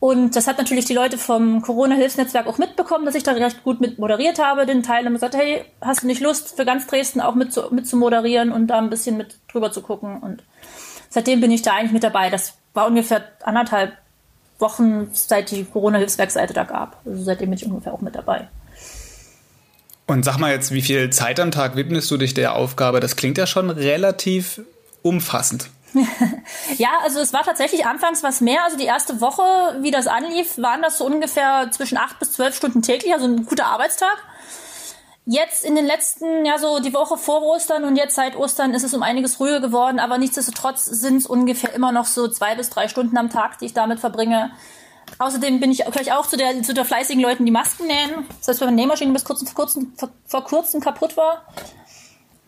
Und 0.00 0.34
das 0.34 0.46
hat 0.46 0.56
natürlich 0.56 0.86
die 0.86 0.94
Leute 0.94 1.18
vom 1.18 1.60
Corona-Hilfsnetzwerk 1.60 2.46
auch 2.46 2.56
mitbekommen, 2.56 3.04
dass 3.04 3.14
ich 3.14 3.22
da 3.22 3.32
recht 3.32 3.62
gut 3.62 3.82
mit 3.82 3.98
moderiert 3.98 4.38
habe, 4.38 4.64
den 4.64 4.82
Teil 4.82 5.06
und 5.06 5.12
gesagt, 5.12 5.36
hey, 5.36 5.62
hast 5.82 6.02
du 6.02 6.06
nicht 6.06 6.22
Lust, 6.22 6.56
für 6.56 6.64
ganz 6.64 6.86
Dresden 6.86 7.20
auch 7.20 7.34
mit 7.34 7.52
zu, 7.52 7.68
mit 7.70 7.86
zu 7.86 7.98
moderieren 7.98 8.50
und 8.50 8.66
da 8.68 8.78
ein 8.78 8.88
bisschen 8.88 9.18
mit 9.18 9.36
drüber 9.52 9.70
zu 9.70 9.82
gucken? 9.82 10.18
Und 10.20 10.42
seitdem 11.10 11.42
bin 11.42 11.50
ich 11.50 11.60
da 11.60 11.74
eigentlich 11.74 11.92
mit 11.92 12.02
dabei. 12.02 12.30
Das 12.30 12.54
war 12.72 12.86
ungefähr 12.86 13.22
anderthalb 13.42 13.92
Wochen, 14.58 15.10
seit 15.12 15.50
die 15.50 15.64
Corona-Hilfswerkseite 15.64 16.54
da 16.54 16.64
gab. 16.64 16.96
Also 17.04 17.22
seitdem 17.22 17.50
bin 17.50 17.58
ich 17.58 17.66
ungefähr 17.66 17.92
auch 17.92 18.00
mit 18.00 18.14
dabei. 18.14 18.48
Und 20.06 20.24
sag 20.24 20.38
mal 20.38 20.50
jetzt, 20.50 20.72
wie 20.72 20.82
viel 20.82 21.10
Zeit 21.10 21.38
am 21.38 21.50
Tag 21.50 21.76
widmest 21.76 22.10
du 22.10 22.16
dich 22.16 22.32
der 22.32 22.56
Aufgabe? 22.56 23.00
Das 23.00 23.16
klingt 23.16 23.36
ja 23.36 23.46
schon 23.46 23.68
relativ 23.68 24.62
umfassend. 25.02 25.68
Ja, 26.78 26.90
also 27.02 27.20
es 27.20 27.32
war 27.32 27.42
tatsächlich 27.42 27.86
anfangs 27.86 28.22
was 28.22 28.40
mehr. 28.40 28.64
Also 28.64 28.76
die 28.76 28.84
erste 28.84 29.20
Woche, 29.20 29.42
wie 29.80 29.90
das 29.90 30.06
anlief, 30.06 30.58
waren 30.58 30.82
das 30.82 30.98
so 30.98 31.04
ungefähr 31.04 31.68
zwischen 31.70 31.98
acht 31.98 32.18
bis 32.18 32.32
zwölf 32.32 32.54
Stunden 32.54 32.82
täglich, 32.82 33.12
also 33.12 33.26
ein 33.26 33.46
guter 33.46 33.66
Arbeitstag. 33.66 34.16
Jetzt 35.26 35.64
in 35.64 35.74
den 35.74 35.86
letzten, 35.86 36.44
ja 36.44 36.58
so 36.58 36.80
die 36.80 36.94
Woche 36.94 37.16
vor 37.16 37.42
Ostern 37.42 37.84
und 37.84 37.96
jetzt 37.96 38.14
seit 38.14 38.36
Ostern 38.36 38.74
ist 38.74 38.82
es 38.82 38.94
um 38.94 39.02
einiges 39.02 39.38
ruhiger 39.38 39.60
geworden, 39.60 40.00
aber 40.00 40.18
nichtsdestotrotz 40.18 40.86
sind 40.86 41.18
es 41.18 41.26
ungefähr 41.26 41.72
immer 41.74 41.92
noch 41.92 42.06
so 42.06 42.26
zwei 42.28 42.54
bis 42.54 42.70
drei 42.70 42.88
Stunden 42.88 43.16
am 43.16 43.30
Tag, 43.30 43.58
die 43.58 43.66
ich 43.66 43.74
damit 43.74 44.00
verbringe. 44.00 44.50
Außerdem 45.18 45.60
bin 45.60 45.70
ich, 45.70 45.78
gehöre 45.78 46.00
ich 46.00 46.12
auch 46.12 46.26
zu 46.26 46.36
der, 46.36 46.62
zu 46.62 46.72
der 46.72 46.84
fleißigen 46.84 47.22
Leuten, 47.22 47.44
die 47.44 47.52
Masken 47.52 47.86
nähen. 47.86 48.26
Das 48.38 48.48
heißt, 48.48 48.60
wenn 48.60 48.68
meine 48.68 48.80
Nähmaschine 48.80 49.12
bis 49.12 49.24
kurz, 49.24 49.42
vor, 49.42 49.54
kurzem, 49.54 49.92
vor 50.26 50.44
kurzem 50.44 50.80
kaputt 50.80 51.16
war. 51.16 51.42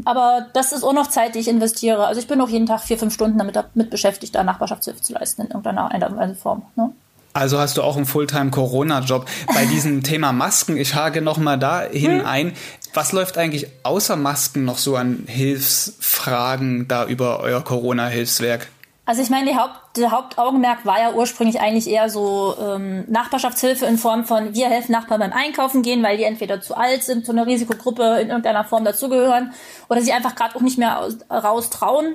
Aber 0.05 0.47
das 0.53 0.73
ist 0.73 0.83
auch 0.83 0.93
noch 0.93 1.09
Zeit, 1.09 1.35
die 1.35 1.39
ich 1.39 1.49
investiere. 1.49 2.07
Also 2.07 2.21
ich 2.21 2.27
bin 2.27 2.41
auch 2.41 2.49
jeden 2.49 2.67
Tag 2.67 2.81
vier, 2.83 2.99
fünf 2.99 3.15
Stunden 3.15 3.39
damit, 3.39 3.57
damit 3.57 3.91
beschäftigt, 3.91 4.35
da 4.35 4.45
Nachbarschaftshilfe 4.45 5.01
zu 5.01 5.13
leisten 5.13 5.43
in 5.43 5.49
irgendeiner 5.49 6.35
Form. 6.35 6.63
Ne? 6.77 6.91
Also 7.35 7.59
hast 7.59 7.77
du 7.79 7.83
auch 7.83 7.97
einen 7.97 8.07
Fulltime-Corona-Job. 8.07 9.27
Bei 9.55 9.65
diesem 9.65 10.03
Thema 10.03 10.33
Masken, 10.33 10.77
ich 10.77 10.95
hake 10.95 11.23
nochmal 11.23 11.59
dahin 11.59 12.21
hm. 12.21 12.27
ein. 12.27 12.53
Was 12.95 13.13
läuft 13.13 13.39
eigentlich 13.39 13.69
außer 13.85 14.17
Masken 14.17 14.65
noch 14.65 14.77
so 14.77 14.97
an 14.97 15.25
Hilfsfragen 15.27 16.89
da 16.89 17.07
über 17.07 17.41
euer 17.41 17.65
Corona-Hilfswerk? 17.65 18.69
Also 19.05 19.21
ich 19.21 19.31
meine, 19.31 19.57
Haupt, 19.57 19.97
der 19.97 20.13
Hauptaugenmerk 20.13 20.87
war 20.87 21.01
ja 21.01 21.13
ursprünglich 21.13 21.61
eigentlich 21.61 21.89
eher 21.91 22.09
so 22.09 22.55
ähm, 22.61 23.05
Nachbarschaftshilfe 23.09 23.85
in 23.85 23.99
Form 23.99 24.25
von, 24.25 24.55
wir 24.55 24.69
helfen 24.69 24.93
Nachbarn 24.93 25.21
beim 25.21 25.33
Einkaufen 25.33 25.83
gehen, 25.83 26.05
weil 26.05 26.19
die 26.19 26.23
entweder 26.23 26.61
zu 26.61 26.77
alt 26.77 27.03
sind, 27.03 27.27
zu 27.27 27.33
einer 27.33 27.47
Risikogruppe 27.47 28.21
in 28.21 28.29
irgendeiner 28.29 28.65
Form 28.65 28.85
dazugehören 28.85 29.55
oder 29.89 30.01
sie 30.03 30.13
einfach 30.13 30.37
gerade 30.37 30.55
auch 30.55 30.61
nicht 30.61 30.79
mehr 30.79 31.09
raus 31.29 31.69
trauen. 31.71 32.15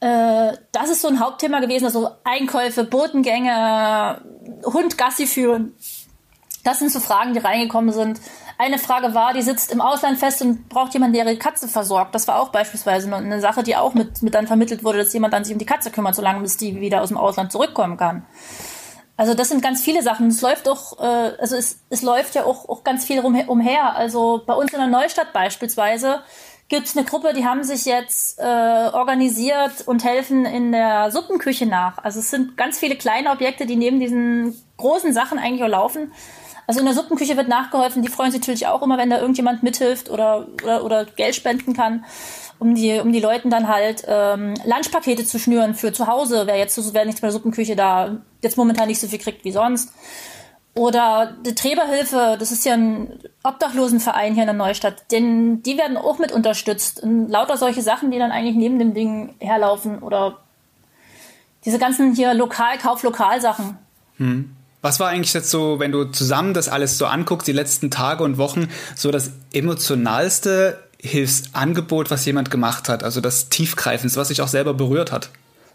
Äh, 0.00 0.52
das 0.72 0.90
ist 0.90 1.02
so 1.02 1.08
ein 1.08 1.20
Hauptthema 1.20 1.60
gewesen, 1.60 1.84
also 1.84 2.10
Einkäufe, 2.24 2.82
Botengänge, 2.82 4.20
Hund 4.64 4.98
Gassi 4.98 5.26
führen. 5.26 5.74
Das 6.66 6.80
sind 6.80 6.90
so 6.90 6.98
Fragen, 6.98 7.32
die 7.32 7.38
reingekommen 7.38 7.92
sind. 7.92 8.20
Eine 8.58 8.78
Frage 8.78 9.14
war, 9.14 9.32
die 9.32 9.42
sitzt 9.42 9.70
im 9.70 9.80
Ausland 9.80 10.18
fest 10.18 10.42
und 10.42 10.68
braucht 10.68 10.94
jemanden, 10.94 11.14
der 11.14 11.24
ihre 11.24 11.36
Katze 11.36 11.68
versorgt. 11.68 12.12
Das 12.14 12.26
war 12.26 12.40
auch 12.40 12.48
beispielsweise 12.48 13.14
eine 13.14 13.40
Sache, 13.40 13.62
die 13.62 13.76
auch 13.76 13.94
mit, 13.94 14.22
mit 14.22 14.34
dann 14.34 14.48
vermittelt 14.48 14.82
wurde, 14.82 14.98
dass 14.98 15.12
jemand 15.12 15.32
dann 15.32 15.44
sich 15.44 15.52
um 15.52 15.60
die 15.60 15.66
Katze 15.66 15.92
kümmert, 15.92 16.16
solange 16.16 16.40
bis 16.40 16.56
die 16.56 16.80
wieder 16.80 17.02
aus 17.02 17.08
dem 17.08 17.18
Ausland 17.18 17.52
zurückkommen 17.52 17.96
kann. 17.96 18.26
Also 19.16 19.34
das 19.34 19.48
sind 19.48 19.62
ganz 19.62 19.80
viele 19.80 20.02
Sachen. 20.02 20.26
Es 20.26 20.42
läuft 20.42 20.68
auch, 20.68 20.98
äh, 20.98 21.36
also 21.38 21.54
es, 21.54 21.78
es 21.88 22.02
läuft 22.02 22.34
ja 22.34 22.44
auch, 22.44 22.68
auch 22.68 22.82
ganz 22.82 23.04
viel 23.04 23.20
rum, 23.20 23.40
umher. 23.46 23.94
Also 23.94 24.42
bei 24.44 24.54
uns 24.54 24.72
in 24.72 24.80
der 24.80 24.88
Neustadt 24.88 25.32
beispielsweise 25.32 26.20
gibt 26.68 26.88
es 26.88 26.96
eine 26.96 27.06
Gruppe, 27.06 27.32
die 27.32 27.46
haben 27.46 27.62
sich 27.62 27.84
jetzt 27.84 28.40
äh, 28.40 28.42
organisiert 28.42 29.86
und 29.86 30.04
helfen 30.04 30.44
in 30.44 30.72
der 30.72 31.12
Suppenküche 31.12 31.66
nach. 31.66 31.98
Also 31.98 32.18
es 32.18 32.30
sind 32.30 32.56
ganz 32.56 32.78
viele 32.78 32.96
kleine 32.96 33.30
Objekte, 33.30 33.66
die 33.66 33.76
neben 33.76 34.00
diesen 34.00 34.60
großen 34.76 35.12
Sachen 35.12 35.38
eigentlich 35.38 35.62
auch 35.62 35.68
laufen. 35.68 36.12
Also 36.66 36.80
in 36.80 36.86
der 36.86 36.94
Suppenküche 36.94 37.36
wird 37.36 37.48
nachgeholfen. 37.48 38.02
Die 38.02 38.08
freuen 38.08 38.30
sich 38.30 38.40
natürlich 38.40 38.66
auch 38.66 38.82
immer, 38.82 38.98
wenn 38.98 39.10
da 39.10 39.18
irgendjemand 39.18 39.62
mithilft 39.62 40.10
oder, 40.10 40.46
oder, 40.62 40.84
oder 40.84 41.04
Geld 41.04 41.34
spenden 41.34 41.74
kann, 41.74 42.04
um 42.58 42.74
die, 42.74 42.98
um 42.98 43.12
die 43.12 43.20
Leuten 43.20 43.50
dann 43.50 43.68
halt 43.68 44.04
ähm, 44.06 44.54
Lunchpakete 44.64 45.24
zu 45.24 45.38
schnüren 45.38 45.74
für 45.74 45.92
zu 45.92 46.06
Hause. 46.06 46.42
Wer 46.46 46.56
jetzt, 46.56 46.94
wer 46.94 47.04
nichts 47.04 47.22
mit 47.22 47.28
der 47.28 47.32
Suppenküche 47.32 47.76
da 47.76 48.16
jetzt 48.42 48.56
momentan 48.56 48.88
nicht 48.88 49.00
so 49.00 49.06
viel 49.06 49.18
kriegt 49.18 49.44
wie 49.44 49.52
sonst. 49.52 49.92
Oder 50.74 51.34
die 51.46 51.54
Träberhilfe, 51.54 52.36
das 52.38 52.52
ist 52.52 52.66
ja 52.66 52.74
ein 52.74 53.18
Obdachlosenverein 53.42 54.34
hier 54.34 54.42
in 54.42 54.48
der 54.48 54.54
Neustadt, 54.54 55.10
denn 55.10 55.62
die 55.62 55.78
werden 55.78 55.96
auch 55.96 56.18
mit 56.18 56.32
unterstützt. 56.32 57.02
Und 57.02 57.30
lauter 57.30 57.56
solche 57.56 57.80
Sachen, 57.80 58.10
die 58.10 58.18
dann 58.18 58.30
eigentlich 58.30 58.56
neben 58.56 58.78
dem 58.78 58.92
Ding 58.92 59.36
herlaufen 59.38 60.00
oder 60.00 60.38
diese 61.64 61.78
ganzen 61.78 62.14
hier 62.14 62.34
lokal, 62.34 62.76
Kauflokalsachen. 62.76 63.78
Hm. 64.18 64.54
Was 64.86 65.00
war 65.00 65.08
eigentlich 65.08 65.34
jetzt 65.34 65.50
so, 65.50 65.80
wenn 65.80 65.90
du 65.90 66.04
zusammen 66.04 66.54
das 66.54 66.68
alles 66.68 66.96
so 66.96 67.06
anguckst, 67.06 67.48
die 67.48 67.52
letzten 67.52 67.90
Tage 67.90 68.22
und 68.22 68.38
Wochen, 68.38 68.68
so 68.94 69.10
das 69.10 69.32
emotionalste 69.52 70.78
Hilfsangebot, 71.00 72.12
was 72.12 72.24
jemand 72.24 72.52
gemacht 72.52 72.88
hat? 72.88 73.02
Also 73.02 73.20
das 73.20 73.48
Tiefgreifendste, 73.48 74.20
was 74.20 74.28
sich 74.28 74.42
auch 74.42 74.46
selber 74.46 74.74
berührt 74.74 75.10
hat? 75.10 75.30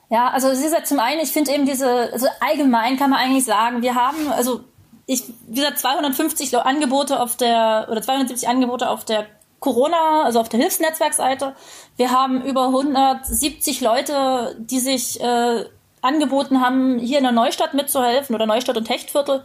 Ja, 0.10 0.30
also 0.30 0.48
es 0.48 0.64
ist 0.64 0.72
ja 0.72 0.86
zum 0.86 1.02
einen, 1.02 1.20
ich 1.20 1.32
finde 1.34 1.52
eben 1.52 1.66
diese, 1.66 1.90
also 2.14 2.26
allgemein 2.40 2.96
kann 2.96 3.10
man 3.10 3.20
eigentlich 3.20 3.44
sagen, 3.44 3.82
wir 3.82 3.96
haben, 3.96 4.32
also 4.32 4.62
ich, 5.08 5.24
wie 5.46 5.56
gesagt, 5.56 5.80
250 5.80 6.58
Angebote 6.60 7.20
auf 7.20 7.36
der, 7.36 7.90
oder 7.92 8.02
270 8.02 8.48
Angebote 8.48 8.90
auf 8.90 9.04
der 9.04 9.26
Corona, 9.60 10.24
also 10.24 10.40
auf 10.40 10.48
der 10.48 10.62
Hilfsnetzwerkseite. 10.62 11.54
Wir 11.98 12.12
haben 12.12 12.46
über 12.46 12.68
170 12.68 13.82
Leute, 13.82 14.56
die 14.58 14.80
sich 14.80 15.20
äh, 15.20 15.66
angeboten 16.02 16.62
haben, 16.62 17.00
hier 17.00 17.18
in 17.18 17.24
der 17.24 17.32
Neustadt 17.32 17.74
mitzuhelfen 17.74 18.36
oder 18.36 18.46
Neustadt 18.46 18.78
und 18.78 18.86
Techtviertel. 18.86 19.44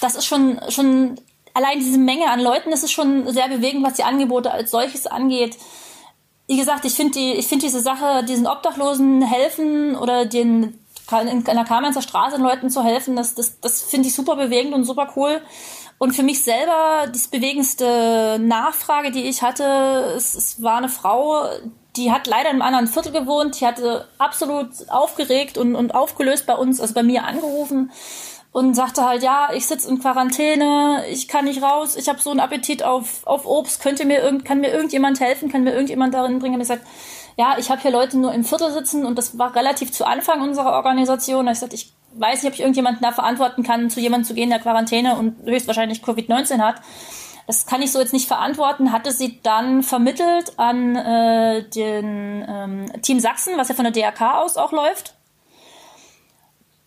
Das 0.00 0.14
ist 0.16 0.26
schon, 0.26 0.60
schon 0.68 1.20
allein 1.52 1.78
diese 1.78 1.98
Menge 1.98 2.30
an 2.30 2.40
Leuten, 2.40 2.70
das 2.70 2.82
ist 2.82 2.92
schon 2.92 3.30
sehr 3.32 3.48
bewegend, 3.48 3.84
was 3.84 3.94
die 3.94 4.04
Angebote 4.04 4.50
als 4.50 4.70
solches 4.70 5.06
angeht. 5.06 5.56
Wie 6.46 6.56
gesagt, 6.56 6.84
ich 6.84 6.94
finde 6.94 7.18
die, 7.18 7.32
ich 7.34 7.48
diese 7.48 7.80
Sache, 7.80 8.24
diesen 8.24 8.46
Obdachlosen 8.46 9.22
helfen 9.22 9.96
oder 9.96 10.26
den 10.26 10.78
in 11.10 11.46
einer 11.46 11.64
Kamenzer 11.64 12.02
Straße 12.02 12.38
Leuten 12.38 12.70
zu 12.70 12.82
helfen, 12.82 13.14
das, 13.14 13.34
das, 13.34 13.60
das 13.60 13.82
finde 13.82 14.08
ich 14.08 14.14
super 14.14 14.36
bewegend 14.36 14.74
und 14.74 14.84
super 14.84 15.12
cool. 15.16 15.42
Und 15.98 16.12
für 16.12 16.22
mich 16.22 16.42
selber, 16.42 17.06
die 17.08 17.28
bewegendste 17.30 18.38
Nachfrage, 18.40 19.10
die 19.10 19.24
ich 19.24 19.42
hatte, 19.42 20.14
es, 20.16 20.34
es 20.34 20.62
war 20.62 20.78
eine 20.78 20.88
Frau, 20.88 21.46
die 21.96 22.10
hat 22.10 22.26
leider 22.26 22.50
einem 22.50 22.62
anderen 22.62 22.86
Viertel 22.86 23.12
gewohnt, 23.12 23.60
die 23.60 23.66
hatte 23.66 24.08
absolut 24.18 24.68
aufgeregt 24.88 25.58
und, 25.58 25.74
und 25.76 25.94
aufgelöst 25.94 26.46
bei 26.46 26.54
uns, 26.54 26.80
also 26.80 26.94
bei 26.94 27.02
mir 27.02 27.24
angerufen 27.24 27.90
und 28.54 28.74
sagte 28.74 29.04
halt, 29.04 29.24
ja, 29.24 29.48
ich 29.52 29.66
sitze 29.66 29.88
in 29.88 29.98
Quarantäne, 29.98 31.04
ich 31.10 31.26
kann 31.26 31.44
nicht 31.44 31.60
raus, 31.60 31.96
ich 31.96 32.08
habe 32.08 32.20
so 32.20 32.30
einen 32.30 32.38
Appetit 32.38 32.84
auf, 32.84 33.26
auf 33.26 33.46
Obst, 33.46 33.82
könnte 33.82 34.04
mir 34.04 34.22
irgend, 34.22 34.44
kann 34.44 34.60
mir 34.60 34.70
irgendjemand 34.70 35.18
helfen, 35.18 35.50
kann 35.50 35.64
mir 35.64 35.72
irgendjemand 35.72 36.14
darin 36.14 36.38
bringen? 36.38 36.54
Und 36.54 36.60
ich 36.60 36.68
sagte, 36.68 36.86
ja, 37.36 37.56
ich 37.58 37.68
habe 37.70 37.82
hier 37.82 37.90
Leute 37.90 38.16
nur 38.16 38.32
im 38.32 38.44
Viertel 38.44 38.70
sitzen 38.70 39.04
und 39.04 39.18
das 39.18 39.38
war 39.38 39.56
relativ 39.56 39.90
zu 39.90 40.06
Anfang 40.06 40.40
unserer 40.40 40.72
Organisation. 40.74 41.46
Da 41.46 41.52
ich 41.52 41.56
gesagt, 41.56 41.74
ich 41.74 41.92
weiß 42.14 42.42
nicht, 42.42 42.52
ob 42.52 42.54
ich 42.54 42.60
irgendjemanden 42.60 43.02
da 43.02 43.10
verantworten 43.10 43.64
kann, 43.64 43.90
zu 43.90 43.98
jemandem 43.98 44.28
zu 44.28 44.34
gehen, 44.34 44.50
der 44.50 44.60
Quarantäne 44.60 45.16
und 45.16 45.44
höchstwahrscheinlich 45.44 46.02
Covid-19 46.04 46.60
hat. 46.60 46.76
Das 47.46 47.66
kann 47.66 47.82
ich 47.82 47.92
so 47.92 48.00
jetzt 48.00 48.12
nicht 48.12 48.26
verantworten. 48.26 48.92
Hatte 48.92 49.12
sie 49.12 49.40
dann 49.42 49.82
vermittelt 49.82 50.58
an 50.58 50.96
äh, 50.96 51.68
den 51.68 52.44
ähm, 52.48 53.02
Team 53.02 53.20
Sachsen, 53.20 53.56
was 53.56 53.68
ja 53.68 53.74
von 53.74 53.84
der 53.84 53.92
DRK 53.92 54.36
aus 54.36 54.56
auch 54.56 54.72
läuft. 54.72 55.14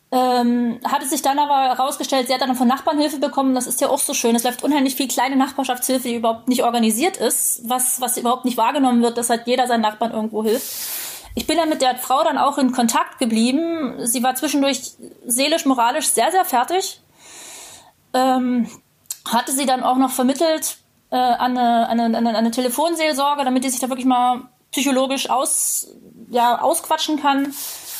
Ähm, 0.09 0.79
hatte 0.85 1.05
sich 1.05 1.21
dann 1.21 1.37
aber 1.37 1.75
herausgestellt, 1.75 2.27
sie 2.27 2.33
hat 2.33 2.41
dann 2.41 2.55
von 2.55 2.67
Nachbarn 2.67 2.97
Hilfe 2.97 3.19
bekommen. 3.19 3.53
Das 3.53 3.67
ist 3.67 3.81
ja 3.81 3.89
auch 3.89 3.99
so 3.99 4.13
schön. 4.13 4.35
Es 4.35 4.43
läuft 4.43 4.63
unheimlich 4.63 4.95
viel 4.95 5.09
kleine 5.09 5.35
Nachbarschaftshilfe, 5.35 6.07
die 6.07 6.15
überhaupt 6.15 6.47
nicht 6.47 6.63
organisiert 6.63 7.17
ist, 7.17 7.61
was, 7.67 7.99
was 7.99 8.17
überhaupt 8.17 8.45
nicht 8.45 8.57
wahrgenommen 8.57 9.01
wird, 9.03 9.17
dass 9.17 9.29
halt 9.29 9.45
jeder 9.47 9.67
seinen 9.67 9.81
Nachbarn 9.81 10.13
irgendwo 10.13 10.43
hilft. 10.43 10.65
Ich 11.35 11.45
bin 11.45 11.57
dann 11.57 11.69
mit 11.69 11.81
der 11.81 11.97
Frau 11.97 12.23
dann 12.23 12.37
auch 12.37 12.57
in 12.57 12.71
Kontakt 12.71 13.19
geblieben. 13.19 13.95
Sie 14.07 14.23
war 14.23 14.33
zwischendurch 14.33 14.93
seelisch, 15.25 15.65
moralisch 15.65 16.07
sehr, 16.07 16.31
sehr 16.31 16.45
fertig. 16.45 17.01
Ähm, 18.13 18.67
hatte 19.33 19.51
sie 19.51 19.65
dann 19.65 19.83
auch 19.83 19.97
noch 19.97 20.11
vermittelt 20.11 20.77
äh, 21.11 21.15
an, 21.15 21.57
eine, 21.57 21.89
an, 21.89 21.99
eine, 21.99 22.29
an 22.29 22.35
eine 22.35 22.51
Telefonseelsorge, 22.51 23.43
damit 23.43 23.63
die 23.63 23.69
sich 23.69 23.79
da 23.79 23.89
wirklich 23.89 24.05
mal 24.05 24.41
psychologisch 24.71 25.29
aus, 25.29 25.87
ja, 26.29 26.61
ausquatschen 26.61 27.21
kann 27.21 27.53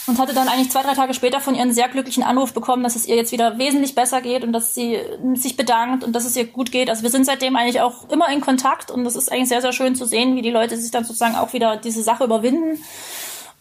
und 0.07 0.19
hatte 0.19 0.33
dann 0.33 0.47
eigentlich 0.47 0.71
zwei, 0.71 0.83
drei 0.83 0.93
Tage 0.93 1.13
später 1.13 1.39
von 1.39 1.55
ihr 1.55 1.61
einen 1.61 1.73
sehr 1.73 1.89
glücklichen 1.89 2.23
Anruf 2.23 2.53
bekommen, 2.53 2.83
dass 2.83 2.95
es 2.95 3.07
ihr 3.07 3.15
jetzt 3.15 3.31
wieder 3.31 3.57
wesentlich 3.57 3.93
besser 3.93 4.21
geht 4.21 4.43
und 4.43 4.53
dass 4.53 4.73
sie 4.73 4.99
sich 5.33 5.57
bedankt 5.57 6.03
und 6.03 6.13
dass 6.13 6.25
es 6.25 6.35
ihr 6.35 6.45
gut 6.45 6.71
geht. 6.71 6.89
Also 6.89 7.03
wir 7.03 7.09
sind 7.09 7.25
seitdem 7.25 7.55
eigentlich 7.55 7.81
auch 7.81 8.09
immer 8.09 8.29
in 8.29 8.41
Kontakt 8.41 8.89
und 8.89 9.03
das 9.03 9.15
ist 9.15 9.31
eigentlich 9.31 9.49
sehr, 9.49 9.61
sehr 9.61 9.73
schön 9.73 9.95
zu 9.95 10.05
sehen, 10.05 10.35
wie 10.35 10.41
die 10.41 10.51
Leute 10.51 10.77
sich 10.77 10.91
dann 10.91 11.03
sozusagen 11.03 11.35
auch 11.35 11.53
wieder 11.53 11.77
diese 11.77 12.03
Sache 12.03 12.23
überwinden 12.23 12.83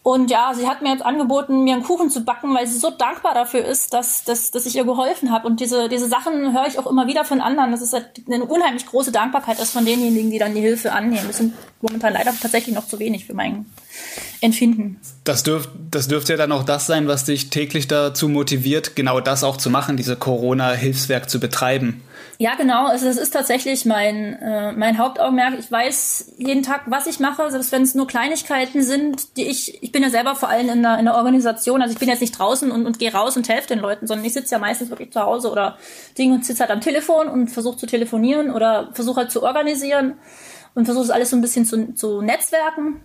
und 0.07 0.31
ja, 0.31 0.53
sie 0.55 0.69
hat 0.69 0.81
mir 0.81 0.91
jetzt 0.91 1.05
angeboten, 1.05 1.65
mir 1.65 1.73
einen 1.73 1.83
Kuchen 1.83 2.09
zu 2.09 2.23
backen, 2.23 2.55
weil 2.55 2.65
sie 2.65 2.77
so 2.77 2.91
dankbar 2.91 3.33
dafür 3.33 3.65
ist, 3.65 3.93
dass, 3.93 4.23
dass, 4.23 4.51
dass 4.51 4.65
ich 4.65 4.77
ihr 4.77 4.85
geholfen 4.85 5.31
habe. 5.31 5.45
Und 5.45 5.59
diese, 5.59 5.89
diese 5.89 6.07
Sachen 6.07 6.53
höre 6.53 6.65
ich 6.65 6.79
auch 6.79 6.87
immer 6.87 7.07
wieder 7.07 7.25
von 7.25 7.41
anderen, 7.41 7.71
dass 7.71 7.81
es 7.81 7.91
halt 7.91 8.23
eine 8.25 8.45
unheimlich 8.45 8.85
große 8.85 9.11
Dankbarkeit 9.11 9.59
ist 9.59 9.73
von 9.73 9.83
denjenigen, 9.83 10.31
die 10.31 10.39
dann 10.39 10.55
die 10.55 10.61
Hilfe 10.61 10.93
annehmen. 10.93 11.27
Das 11.27 11.35
sind 11.35 11.55
momentan 11.81 12.13
leider 12.13 12.31
tatsächlich 12.41 12.73
noch 12.73 12.87
zu 12.87 12.99
wenig 12.99 13.25
für 13.25 13.33
mein 13.33 13.65
Empfinden. 14.41 14.99
Das, 15.23 15.43
dürf, 15.43 15.69
das 15.91 16.07
dürfte 16.07 16.33
ja 16.33 16.37
dann 16.37 16.51
auch 16.51 16.63
das 16.63 16.87
sein, 16.87 17.07
was 17.07 17.25
dich 17.25 17.49
täglich 17.49 17.87
dazu 17.87 18.29
motiviert, 18.29 18.95
genau 18.95 19.19
das 19.19 19.43
auch 19.43 19.57
zu 19.57 19.69
machen, 19.69 19.97
diese 19.97 20.15
Corona-Hilfswerk 20.15 21.29
zu 21.29 21.39
betreiben. 21.39 22.01
Ja, 22.39 22.53
genau. 22.55 22.85
Also 22.85 23.07
das 23.07 23.17
ist 23.17 23.31
tatsächlich 23.31 23.85
mein, 23.85 24.33
äh, 24.33 24.71
mein 24.73 24.99
Hauptaugenmerk. 24.99 25.55
Ich 25.57 25.71
weiß 25.71 26.33
jeden 26.37 26.61
Tag, 26.61 26.81
was 26.85 27.07
ich 27.07 27.19
mache, 27.19 27.49
selbst 27.49 27.71
wenn 27.71 27.81
es 27.81 27.95
nur 27.95 28.05
Kleinigkeiten 28.05 28.83
sind, 28.83 29.37
die 29.37 29.47
ich, 29.47 29.81
ich 29.81 29.91
bin 29.91 30.03
ja 30.03 30.09
selber 30.11 30.35
vor 30.35 30.49
allem 30.49 30.69
in 30.69 30.83
der, 30.83 30.99
in 30.99 31.05
der 31.05 31.15
Organisation, 31.15 31.81
also 31.81 31.93
ich 31.93 31.99
bin 31.99 32.09
jetzt 32.09 32.21
nicht 32.21 32.37
draußen 32.37 32.69
und, 32.69 32.85
und 32.85 32.99
gehe 32.99 33.11
raus 33.11 33.37
und 33.37 33.49
helfe 33.49 33.69
den 33.69 33.79
Leuten, 33.79 34.05
sondern 34.05 34.25
ich 34.25 34.33
sitze 34.33 34.53
ja 34.53 34.59
meistens 34.59 34.89
wirklich 34.89 35.11
zu 35.11 35.21
Hause 35.21 35.51
oder 35.51 35.77
Ding 36.17 36.31
und 36.31 36.45
sitze 36.45 36.61
halt 36.61 36.71
am 36.71 36.81
Telefon 36.81 37.27
und 37.27 37.47
versuche 37.47 37.77
zu 37.77 37.87
telefonieren 37.87 38.51
oder 38.51 38.89
versuche 38.93 39.21
halt 39.21 39.31
zu 39.31 39.41
organisieren 39.41 40.13
und 40.75 40.85
versuche 40.85 41.05
es 41.05 41.09
alles 41.09 41.31
so 41.31 41.35
ein 41.35 41.41
bisschen 41.41 41.65
zu, 41.65 41.95
zu 41.95 42.21
netzwerken. 42.21 43.01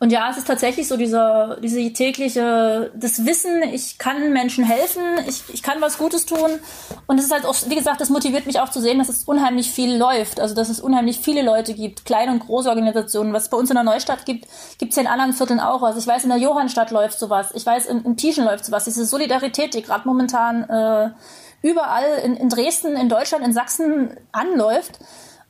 Und 0.00 0.12
ja, 0.12 0.30
es 0.30 0.36
ist 0.36 0.46
tatsächlich 0.46 0.86
so 0.86 0.96
dieser, 0.96 1.56
diese 1.60 1.92
tägliche, 1.92 2.92
das 2.94 3.26
Wissen, 3.26 3.62
ich 3.64 3.98
kann 3.98 4.32
Menschen 4.32 4.62
helfen, 4.64 5.02
ich, 5.26 5.42
ich 5.52 5.62
kann 5.62 5.80
was 5.80 5.98
Gutes 5.98 6.24
tun. 6.24 6.60
Und 7.08 7.18
es 7.18 7.24
ist 7.24 7.32
halt 7.32 7.44
auch, 7.44 7.56
wie 7.66 7.74
gesagt, 7.74 8.00
das 8.00 8.08
motiviert 8.08 8.46
mich 8.46 8.60
auch 8.60 8.68
zu 8.68 8.80
sehen, 8.80 8.98
dass 8.98 9.08
es 9.08 9.24
unheimlich 9.24 9.72
viel 9.72 9.96
läuft. 9.96 10.38
Also, 10.38 10.54
dass 10.54 10.68
es 10.68 10.78
unheimlich 10.78 11.18
viele 11.18 11.42
Leute 11.42 11.74
gibt, 11.74 12.04
kleine 12.04 12.30
und 12.30 12.38
große 12.38 12.68
Organisationen. 12.68 13.32
Was 13.32 13.44
es 13.44 13.48
bei 13.48 13.56
uns 13.56 13.70
in 13.70 13.74
der 13.74 13.82
Neustadt 13.82 14.24
gibt, 14.24 14.46
gibt 14.78 14.92
es 14.92 14.96
ja 14.96 15.02
in 15.02 15.08
anderen 15.08 15.32
Vierteln 15.32 15.58
auch. 15.58 15.82
Also, 15.82 15.98
ich 15.98 16.06
weiß, 16.06 16.22
in 16.22 16.30
der 16.30 16.38
Johannstadt 16.38 16.92
läuft 16.92 17.18
sowas. 17.18 17.50
Ich 17.54 17.66
weiß, 17.66 17.86
in, 17.86 18.04
in 18.04 18.16
Tischen 18.16 18.44
läuft 18.44 18.66
sowas. 18.66 18.84
Diese 18.84 19.04
Solidarität, 19.04 19.74
die 19.74 19.82
gerade 19.82 20.06
momentan 20.06 20.62
äh, 20.62 21.10
überall 21.62 22.20
in, 22.24 22.36
in 22.36 22.48
Dresden, 22.48 22.96
in 22.96 23.08
Deutschland, 23.08 23.44
in 23.44 23.52
Sachsen 23.52 24.16
anläuft. 24.30 25.00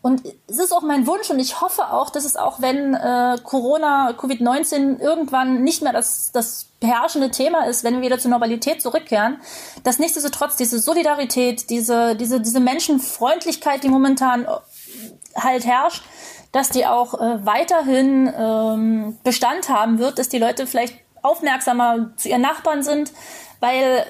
Und 0.01 0.23
es 0.47 0.59
ist 0.59 0.73
auch 0.73 0.83
mein 0.83 1.07
Wunsch 1.09 1.29
und 1.29 1.41
ich 1.41 1.61
hoffe 1.61 1.91
auch, 1.93 2.11
dass 2.11 2.25
es 2.25 2.37
auch, 2.37 2.61
wenn 2.61 2.95
äh, 2.95 3.37
Corona, 3.43 4.11
Covid-19 4.11 5.01
irgendwann 5.01 5.65
nicht 5.65 5.83
mehr 5.83 5.93
das, 5.93 6.31
das 6.31 6.67
beherrschende 6.79 7.33
Thema 7.33 7.67
ist, 7.67 7.83
wenn 7.83 7.95
wir 7.95 8.03
wieder 8.03 8.19
zur 8.19 8.31
Normalität 8.31 8.81
zurückkehren, 8.81 9.41
dass 9.83 9.99
nichtsdestotrotz 9.99 10.55
diese 10.55 10.79
Solidarität, 10.79 11.69
diese, 11.69 12.15
diese, 12.15 12.41
diese 12.41 12.61
Menschenfreundlichkeit, 12.61 13.83
die 13.83 13.89
momentan 13.89 14.47
halt 15.35 15.67
herrscht, 15.67 16.05
dass 16.53 16.71
die 16.71 16.87
auch 16.87 17.15
äh, 17.15 17.45
weiterhin 17.45 18.33
ähm, 18.37 19.19
Bestand 19.25 19.69
haben 19.69 19.99
wird, 19.99 20.21
dass 20.21 20.29
die 20.29 20.39
Leute 20.39 20.69
vielleicht 20.69 20.95
aufmerksamer 21.23 22.13
zu 22.17 22.29
ihren 22.29 22.43
Nachbarn 22.43 22.85
sind, 22.85 23.13
weil 23.61 24.07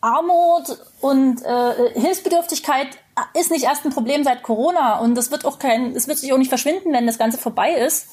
Armut 0.00 0.78
und 1.00 1.44
äh, 1.44 2.00
Hilfsbedürftigkeit 2.00 2.88
ist 3.38 3.50
nicht 3.50 3.64
erst 3.64 3.84
ein 3.84 3.92
Problem 3.92 4.24
seit 4.24 4.42
Corona 4.42 4.98
und 4.98 5.14
das 5.14 5.30
wird 5.30 5.44
auch 5.44 5.58
kein, 5.58 5.94
es 5.94 6.08
wird 6.08 6.18
sich 6.18 6.32
auch 6.32 6.38
nicht 6.38 6.48
verschwinden, 6.48 6.92
wenn 6.92 7.06
das 7.06 7.18
Ganze 7.18 7.38
vorbei 7.38 7.72
ist. 7.72 8.08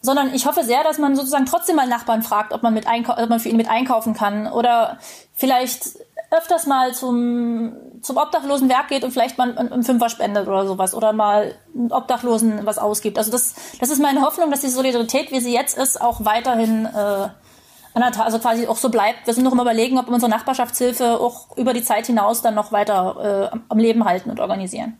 Sondern 0.00 0.32
ich 0.32 0.46
hoffe 0.46 0.62
sehr, 0.62 0.84
dass 0.84 0.98
man 0.98 1.16
sozusagen 1.16 1.46
trotzdem 1.46 1.74
mal 1.74 1.88
Nachbarn 1.88 2.22
fragt, 2.22 2.52
ob 2.52 2.62
man, 2.62 2.72
mit 2.72 2.86
ob 2.86 3.28
man 3.28 3.40
für 3.40 3.48
ihn 3.48 3.56
mit 3.56 3.68
einkaufen 3.68 4.14
kann. 4.14 4.46
Oder 4.46 4.98
vielleicht 5.34 5.98
öfters 6.30 6.66
mal 6.66 6.94
zum, 6.94 7.72
zum 8.00 8.16
Obdachlosenwerk 8.16 8.86
geht 8.86 9.02
und 9.02 9.10
vielleicht 9.10 9.38
mal 9.38 9.58
einen 9.58 9.82
Fünfer 9.82 10.08
spendet 10.08 10.46
oder 10.46 10.68
sowas. 10.68 10.94
Oder 10.94 11.12
mal 11.12 11.56
Obdachlosen 11.90 12.64
was 12.64 12.78
ausgibt. 12.78 13.18
Also 13.18 13.32
das, 13.32 13.56
das 13.80 13.90
ist 13.90 14.00
meine 14.00 14.22
Hoffnung, 14.22 14.52
dass 14.52 14.60
die 14.60 14.68
Solidarität, 14.68 15.32
wie 15.32 15.40
sie 15.40 15.52
jetzt 15.52 15.76
ist, 15.76 16.00
auch 16.00 16.24
weiterhin 16.24 16.86
äh, 16.86 17.28
also 18.02 18.38
quasi 18.38 18.66
auch 18.66 18.76
so 18.76 18.88
bleibt. 18.88 19.26
Wir 19.26 19.34
sind 19.34 19.44
noch 19.44 19.52
immer 19.52 19.62
überlegen, 19.62 19.98
ob 19.98 20.06
wir 20.06 20.14
unsere 20.14 20.30
Nachbarschaftshilfe 20.30 21.18
auch 21.20 21.56
über 21.56 21.72
die 21.72 21.82
Zeit 21.82 22.06
hinaus 22.06 22.42
dann 22.42 22.54
noch 22.54 22.72
weiter 22.72 23.50
äh, 23.52 23.58
am 23.68 23.78
Leben 23.78 24.04
halten 24.04 24.30
und 24.30 24.40
organisieren. 24.40 24.96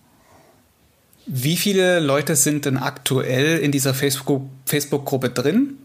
Wie 1.26 1.56
viele 1.56 2.00
Leute 2.00 2.36
sind 2.36 2.64
denn 2.64 2.78
aktuell 2.78 3.58
in 3.58 3.70
dieser 3.70 3.92
Facebook-Gruppe 3.92 5.28
drin 5.28 5.78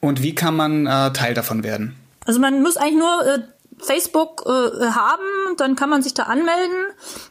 und 0.00 0.22
wie 0.22 0.34
kann 0.34 0.56
man 0.56 0.86
äh, 0.86 1.12
Teil 1.12 1.34
davon 1.34 1.64
werden? 1.64 1.96
Also 2.24 2.40
man 2.40 2.62
muss 2.62 2.78
eigentlich 2.78 2.98
nur 2.98 3.26
äh, 3.26 3.38
Facebook 3.78 4.44
äh, 4.46 4.86
haben, 4.86 5.56
dann 5.58 5.76
kann 5.76 5.90
man 5.90 6.02
sich 6.02 6.14
da 6.14 6.24
anmelden. 6.24 6.76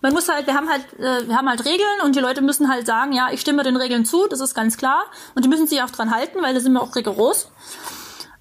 Man 0.02 0.14
muss 0.14 0.30
halt, 0.30 0.46
wir 0.46 0.54
haben 0.54 0.70
halt, 0.70 0.84
äh, 1.00 1.28
wir 1.28 1.36
haben 1.36 1.50
halt 1.50 1.66
Regeln 1.66 2.02
und 2.04 2.16
die 2.16 2.20
Leute 2.20 2.42
müssen 2.42 2.70
halt 2.70 2.86
sagen, 2.86 3.14
ja, 3.14 3.30
ich 3.32 3.42
stimme 3.42 3.64
den 3.64 3.76
Regeln 3.76 4.06
zu, 4.06 4.28
das 4.28 4.42
ist 4.42 4.54
ganz 4.54 4.78
klar. 4.78 5.04
Und 5.34 5.44
die 5.44 5.50
müssen 5.50 5.68
sich 5.68 5.82
auch 5.82 5.90
dran 5.90 6.12
halten, 6.14 6.40
weil 6.42 6.54
da 6.54 6.60
sind 6.60 6.74
wir 6.74 6.82
auch 6.82 6.96
rigoros 6.96 7.50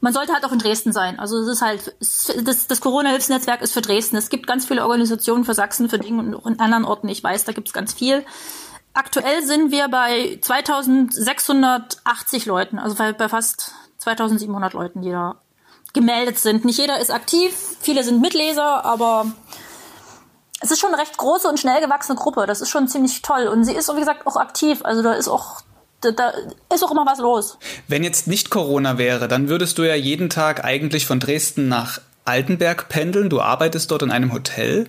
man 0.04 0.12
sollte 0.12 0.34
halt 0.34 0.44
auch 0.44 0.52
in 0.52 0.58
Dresden 0.58 0.92
sein. 0.92 1.18
Also 1.18 1.38
es 1.38 1.48
ist 1.48 1.62
halt, 1.62 1.96
das, 1.98 2.66
das 2.66 2.80
Corona-Hilfsnetzwerk 2.82 3.62
ist 3.62 3.72
für 3.72 3.80
Dresden. 3.80 4.16
Es 4.16 4.28
gibt 4.28 4.46
ganz 4.46 4.66
viele 4.66 4.82
Organisationen 4.82 5.46
für 5.46 5.54
Sachsen, 5.54 5.88
für 5.88 5.98
Dinge 5.98 6.20
und 6.20 6.34
auch 6.34 6.44
in 6.44 6.60
anderen 6.60 6.84
Orten. 6.84 7.08
Ich 7.08 7.24
weiß, 7.24 7.44
da 7.44 7.52
gibt 7.52 7.68
es 7.68 7.72
ganz 7.72 7.94
viel. 7.94 8.22
Aktuell 8.92 9.42
sind 9.44 9.70
wir 9.70 9.88
bei 9.88 10.38
2680 10.42 12.44
Leuten, 12.44 12.78
also 12.78 12.96
bei, 12.96 13.14
bei 13.14 13.30
fast 13.30 13.72
2700 13.96 14.74
Leuten, 14.74 15.00
die 15.00 15.10
da 15.10 15.36
gemeldet 15.94 16.38
sind. 16.38 16.66
Nicht 16.66 16.78
jeder 16.78 16.98
ist 16.98 17.10
aktiv, 17.10 17.56
viele 17.80 18.04
sind 18.04 18.20
Mitleser, 18.20 18.84
aber 18.84 19.32
es 20.60 20.70
ist 20.70 20.80
schon 20.80 20.92
eine 20.92 21.00
recht 21.00 21.16
große 21.16 21.48
und 21.48 21.58
schnell 21.58 21.80
gewachsene 21.80 22.18
Gruppe. 22.18 22.44
Das 22.44 22.60
ist 22.60 22.68
schon 22.68 22.88
ziemlich 22.88 23.22
toll. 23.22 23.46
Und 23.46 23.64
sie 23.64 23.72
ist, 23.72 23.90
wie 23.90 24.00
gesagt, 24.00 24.26
auch 24.26 24.36
aktiv. 24.36 24.84
Also 24.84 25.02
da 25.02 25.14
ist 25.14 25.28
auch 25.28 25.62
da 26.12 26.32
ist 26.72 26.84
auch 26.84 26.90
immer 26.90 27.06
was 27.06 27.18
los. 27.18 27.58
Wenn 27.88 28.04
jetzt 28.04 28.26
nicht 28.26 28.50
Corona 28.50 28.98
wäre, 28.98 29.28
dann 29.28 29.48
würdest 29.48 29.78
du 29.78 29.82
ja 29.82 29.94
jeden 29.94 30.30
Tag 30.30 30.64
eigentlich 30.64 31.06
von 31.06 31.20
Dresden 31.20 31.68
nach 31.68 32.00
Altenberg 32.24 32.88
pendeln. 32.88 33.30
Du 33.30 33.40
arbeitest 33.40 33.90
dort 33.90 34.02
in 34.02 34.10
einem 34.10 34.32
Hotel. 34.32 34.88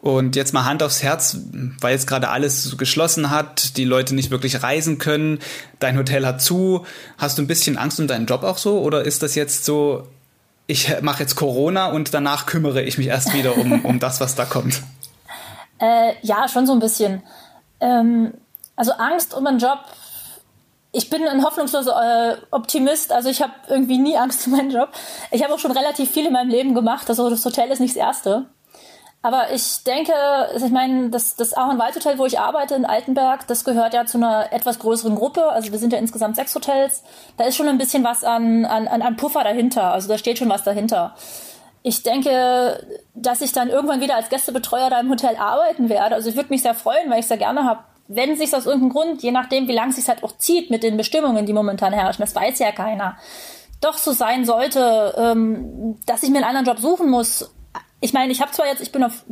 Und 0.00 0.36
jetzt 0.36 0.52
mal 0.52 0.66
Hand 0.66 0.82
aufs 0.82 1.02
Herz, 1.02 1.38
weil 1.80 1.92
jetzt 1.92 2.06
gerade 2.06 2.28
alles 2.28 2.76
geschlossen 2.76 3.30
hat, 3.30 3.78
die 3.78 3.86
Leute 3.86 4.14
nicht 4.14 4.30
wirklich 4.30 4.62
reisen 4.62 4.98
können, 4.98 5.38
dein 5.78 5.96
Hotel 5.96 6.26
hat 6.26 6.42
zu. 6.42 6.84
Hast 7.16 7.38
du 7.38 7.42
ein 7.42 7.46
bisschen 7.46 7.78
Angst 7.78 7.98
um 7.98 8.06
deinen 8.06 8.26
Job 8.26 8.42
auch 8.42 8.58
so? 8.58 8.80
Oder 8.80 9.02
ist 9.04 9.22
das 9.22 9.34
jetzt 9.34 9.64
so, 9.64 10.06
ich 10.66 11.00
mache 11.00 11.22
jetzt 11.22 11.36
Corona 11.36 11.86
und 11.86 12.12
danach 12.12 12.44
kümmere 12.44 12.82
ich 12.82 12.98
mich 12.98 13.06
erst 13.06 13.32
wieder 13.32 13.56
um, 13.56 13.82
um 13.82 13.98
das, 13.98 14.20
was 14.20 14.34
da 14.34 14.44
kommt? 14.44 14.82
Äh, 15.78 16.12
ja, 16.20 16.48
schon 16.48 16.66
so 16.66 16.74
ein 16.74 16.80
bisschen. 16.80 17.22
Ähm, 17.80 18.34
also 18.76 18.92
Angst 18.92 19.32
um 19.32 19.44
meinen 19.44 19.58
Job 19.58 19.78
ich 20.94 21.10
bin 21.10 21.26
ein 21.26 21.44
hoffnungsloser 21.44 22.32
äh, 22.32 22.36
Optimist, 22.52 23.12
also 23.12 23.28
ich 23.28 23.42
habe 23.42 23.52
irgendwie 23.68 23.98
nie 23.98 24.16
Angst 24.16 24.46
um 24.46 24.52
meinen 24.52 24.70
Job. 24.70 24.90
Ich 25.32 25.42
habe 25.42 25.52
auch 25.52 25.58
schon 25.58 25.72
relativ 25.72 26.10
viel 26.10 26.26
in 26.26 26.32
meinem 26.32 26.50
Leben 26.50 26.74
gemacht, 26.74 27.10
also 27.10 27.28
das 27.28 27.44
Hotel 27.44 27.70
ist 27.70 27.80
nicht 27.80 27.96
das 27.96 28.02
erste. 28.02 28.46
Aber 29.20 29.50
ich 29.52 29.82
denke, 29.84 30.12
ich 30.54 30.70
meine, 30.70 31.08
das, 31.08 31.34
das 31.34 31.54
Ahornwald-Hotel, 31.54 32.18
wo 32.18 32.26
ich 32.26 32.38
arbeite 32.38 32.74
in 32.74 32.84
Altenberg, 32.84 33.46
das 33.46 33.64
gehört 33.64 33.94
ja 33.94 34.04
zu 34.04 34.18
einer 34.18 34.52
etwas 34.52 34.78
größeren 34.78 35.14
Gruppe. 35.14 35.48
Also 35.48 35.72
wir 35.72 35.78
sind 35.78 35.94
ja 35.94 35.98
insgesamt 35.98 36.36
sechs 36.36 36.54
Hotels. 36.54 37.02
Da 37.38 37.44
ist 37.44 37.56
schon 37.56 37.66
ein 37.66 37.78
bisschen 37.78 38.04
was 38.04 38.22
an, 38.22 38.66
an, 38.66 38.86
an 38.86 39.16
Puffer 39.16 39.42
dahinter. 39.42 39.94
Also 39.94 40.08
da 40.08 40.18
steht 40.18 40.36
schon 40.36 40.50
was 40.50 40.62
dahinter. 40.62 41.14
Ich 41.82 42.02
denke, 42.02 42.86
dass 43.14 43.40
ich 43.40 43.52
dann 43.52 43.70
irgendwann 43.70 44.02
wieder 44.02 44.16
als 44.16 44.28
Gästebetreuer 44.28 44.90
da 44.90 45.00
im 45.00 45.08
Hotel 45.08 45.36
arbeiten 45.36 45.88
werde. 45.88 46.16
Also 46.16 46.28
ich 46.28 46.36
würde 46.36 46.50
mich 46.50 46.60
sehr 46.60 46.74
freuen, 46.74 47.08
weil 47.08 47.20
ich 47.20 47.24
es 47.24 47.28
sehr 47.28 47.38
gerne 47.38 47.64
habe 47.64 47.80
wenn 48.08 48.36
sich 48.36 48.54
aus 48.54 48.66
irgendeinem 48.66 48.92
Grund, 48.92 49.22
je 49.22 49.30
nachdem, 49.30 49.68
wie 49.68 49.72
lange 49.72 49.90
es 49.90 49.96
sich 49.96 50.08
halt 50.08 50.22
auch 50.22 50.36
zieht 50.36 50.70
mit 50.70 50.82
den 50.82 50.96
Bestimmungen, 50.96 51.46
die 51.46 51.52
momentan 51.52 51.92
herrschen, 51.92 52.22
das 52.22 52.34
weiß 52.34 52.58
ja 52.58 52.72
keiner, 52.72 53.16
doch 53.80 53.98
so 53.98 54.12
sein 54.12 54.44
sollte, 54.44 55.14
ähm, 55.16 55.96
dass 56.06 56.22
ich 56.22 56.30
mir 56.30 56.38
einen 56.38 56.56
anderen 56.56 56.66
Job 56.66 56.78
suchen 56.78 57.10
muss. 57.10 57.54
Ich 58.00 58.12
meine, 58.12 58.32
ich 58.32 58.40
habe 58.40 58.52
zwar 58.52 58.66
jetzt, 58.66 58.82
ich 58.82 58.92
bin 58.92 59.04
auf, 59.04 59.24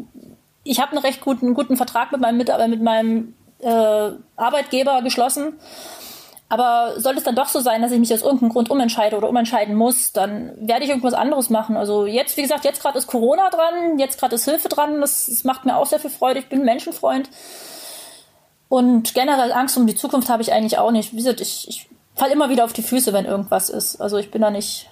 ich 0.65 0.81
habe 0.81 0.93
einen 0.93 1.01
recht 1.01 1.21
guten, 1.21 1.55
guten 1.55 1.77
Vertrag 1.77 2.13
mit 2.13 2.21
meinem 2.21 2.39
Mitarbeiter, 2.39 2.69
mit 2.69 2.83
meinem 2.83 3.35
äh, 3.61 4.11
Arbeitgeber 4.37 5.03
geschlossen. 5.03 5.59
Aber 6.49 7.01
sollte 7.01 7.19
es 7.19 7.25
dann 7.25 7.35
doch 7.35 7.49
so 7.49 7.61
sein, 7.61 7.81
dass 7.81 7.93
ich 7.93 7.99
mich 7.99 8.13
aus 8.13 8.21
irgendeinem 8.21 8.51
Grund 8.51 8.71
umentscheide 8.71 9.17
oder 9.17 9.31
umentscheiden 9.31 9.75
muss, 9.75 10.13
dann 10.13 10.53
werde 10.59 10.85
ich 10.85 10.91
irgendwas 10.91 11.15
anderes 11.15 11.49
machen. 11.49 11.79
Also 11.79 12.05
jetzt, 12.05 12.37
wie 12.37 12.43
gesagt, 12.43 12.67
jetzt 12.67 12.83
gerade 12.83 12.99
ist 12.99 13.07
Corona 13.07 13.49
dran, 13.49 13.99
jetzt 13.99 14.21
gerade 14.21 14.35
ist 14.35 14.45
Hilfe 14.45 14.69
dran, 14.69 15.01
das, 15.01 15.27
das 15.27 15.45
macht 15.45 15.65
mir 15.65 15.79
auch 15.79 15.87
sehr 15.87 15.99
viel 15.99 16.11
Freude. 16.11 16.41
Ich 16.41 16.51
bin 16.51 16.61
ein 16.61 16.67
Menschenfreund. 16.67 17.31
Und 18.73 19.13
generell 19.13 19.53
Angst 19.53 19.77
um 19.77 19.87
die 19.87 19.95
Zukunft 19.95 20.31
habe 20.31 20.41
ich 20.41 20.51
eigentlich 20.51 20.79
auch 20.79 20.93
nicht. 20.93 21.13
Wie 21.13 21.19
gesagt, 21.19 21.43
ich, 21.43 21.69
ich 21.69 21.91
falle 22.17 22.33
immer 22.33 22.49
wieder 22.49 22.65
auf 22.65 22.73
die 22.73 22.83
Füße, 22.83 23.13
wenn 23.13 23.27
irgendwas 23.27 23.69
ist. 23.69 24.01
Also 24.01 24.17
ich 24.17 24.31
bin 24.31 24.41
da 24.41 24.51
nicht, 24.51 24.89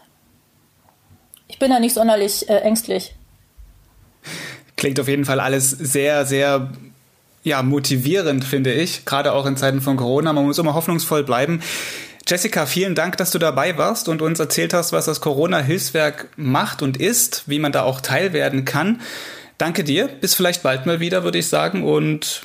ich 1.49 1.59
bin 1.59 1.71
da 1.71 1.81
nicht 1.81 1.95
sonderlich 1.95 2.47
äh, 2.51 2.59
ängstlich. 2.59 3.14
Klingt 4.77 5.01
auf 5.01 5.09
jeden 5.09 5.25
Fall 5.25 5.40
alles 5.40 5.71
sehr, 5.71 6.27
sehr 6.27 6.71
ja, 7.43 7.62
motivierend, 7.62 8.45
finde 8.45 8.71
ich. 8.71 9.07
Gerade 9.07 9.33
auch 9.33 9.47
in 9.47 9.57
Zeiten 9.57 9.81
von 9.81 9.97
Corona. 9.97 10.35
Man 10.35 10.45
muss 10.45 10.59
immer 10.59 10.75
hoffnungsvoll 10.75 11.25
bleiben. 11.25 11.62
Jessica, 12.29 12.66
vielen 12.66 12.95
Dank, 12.95 13.16
dass 13.16 13.31
du 13.31 13.38
dabei 13.38 13.79
warst 13.79 14.11
und 14.11 14.21
uns 14.21 14.38
erzählt 14.38 14.75
hast, 14.75 14.93
was 14.93 15.07
das 15.07 15.23
Corona-Hilfswerk 15.23 16.29
macht 16.37 16.83
und 16.83 16.99
ist, 16.99 17.45
wie 17.47 17.59
man 17.59 17.73
da 17.73 17.85
auch 17.85 18.03
teil 18.03 18.35
werden 18.35 18.66
kann. 18.66 19.01
Danke 19.57 19.85
dir. 19.85 20.07
Bis 20.07 20.35
vielleicht 20.35 20.62
bald 20.62 20.85
mal 20.85 21.01
wieder, 21.01 21.25
würde 21.25 21.38
ich 21.38 21.49
sagen. 21.49 21.83
Und 21.83 22.43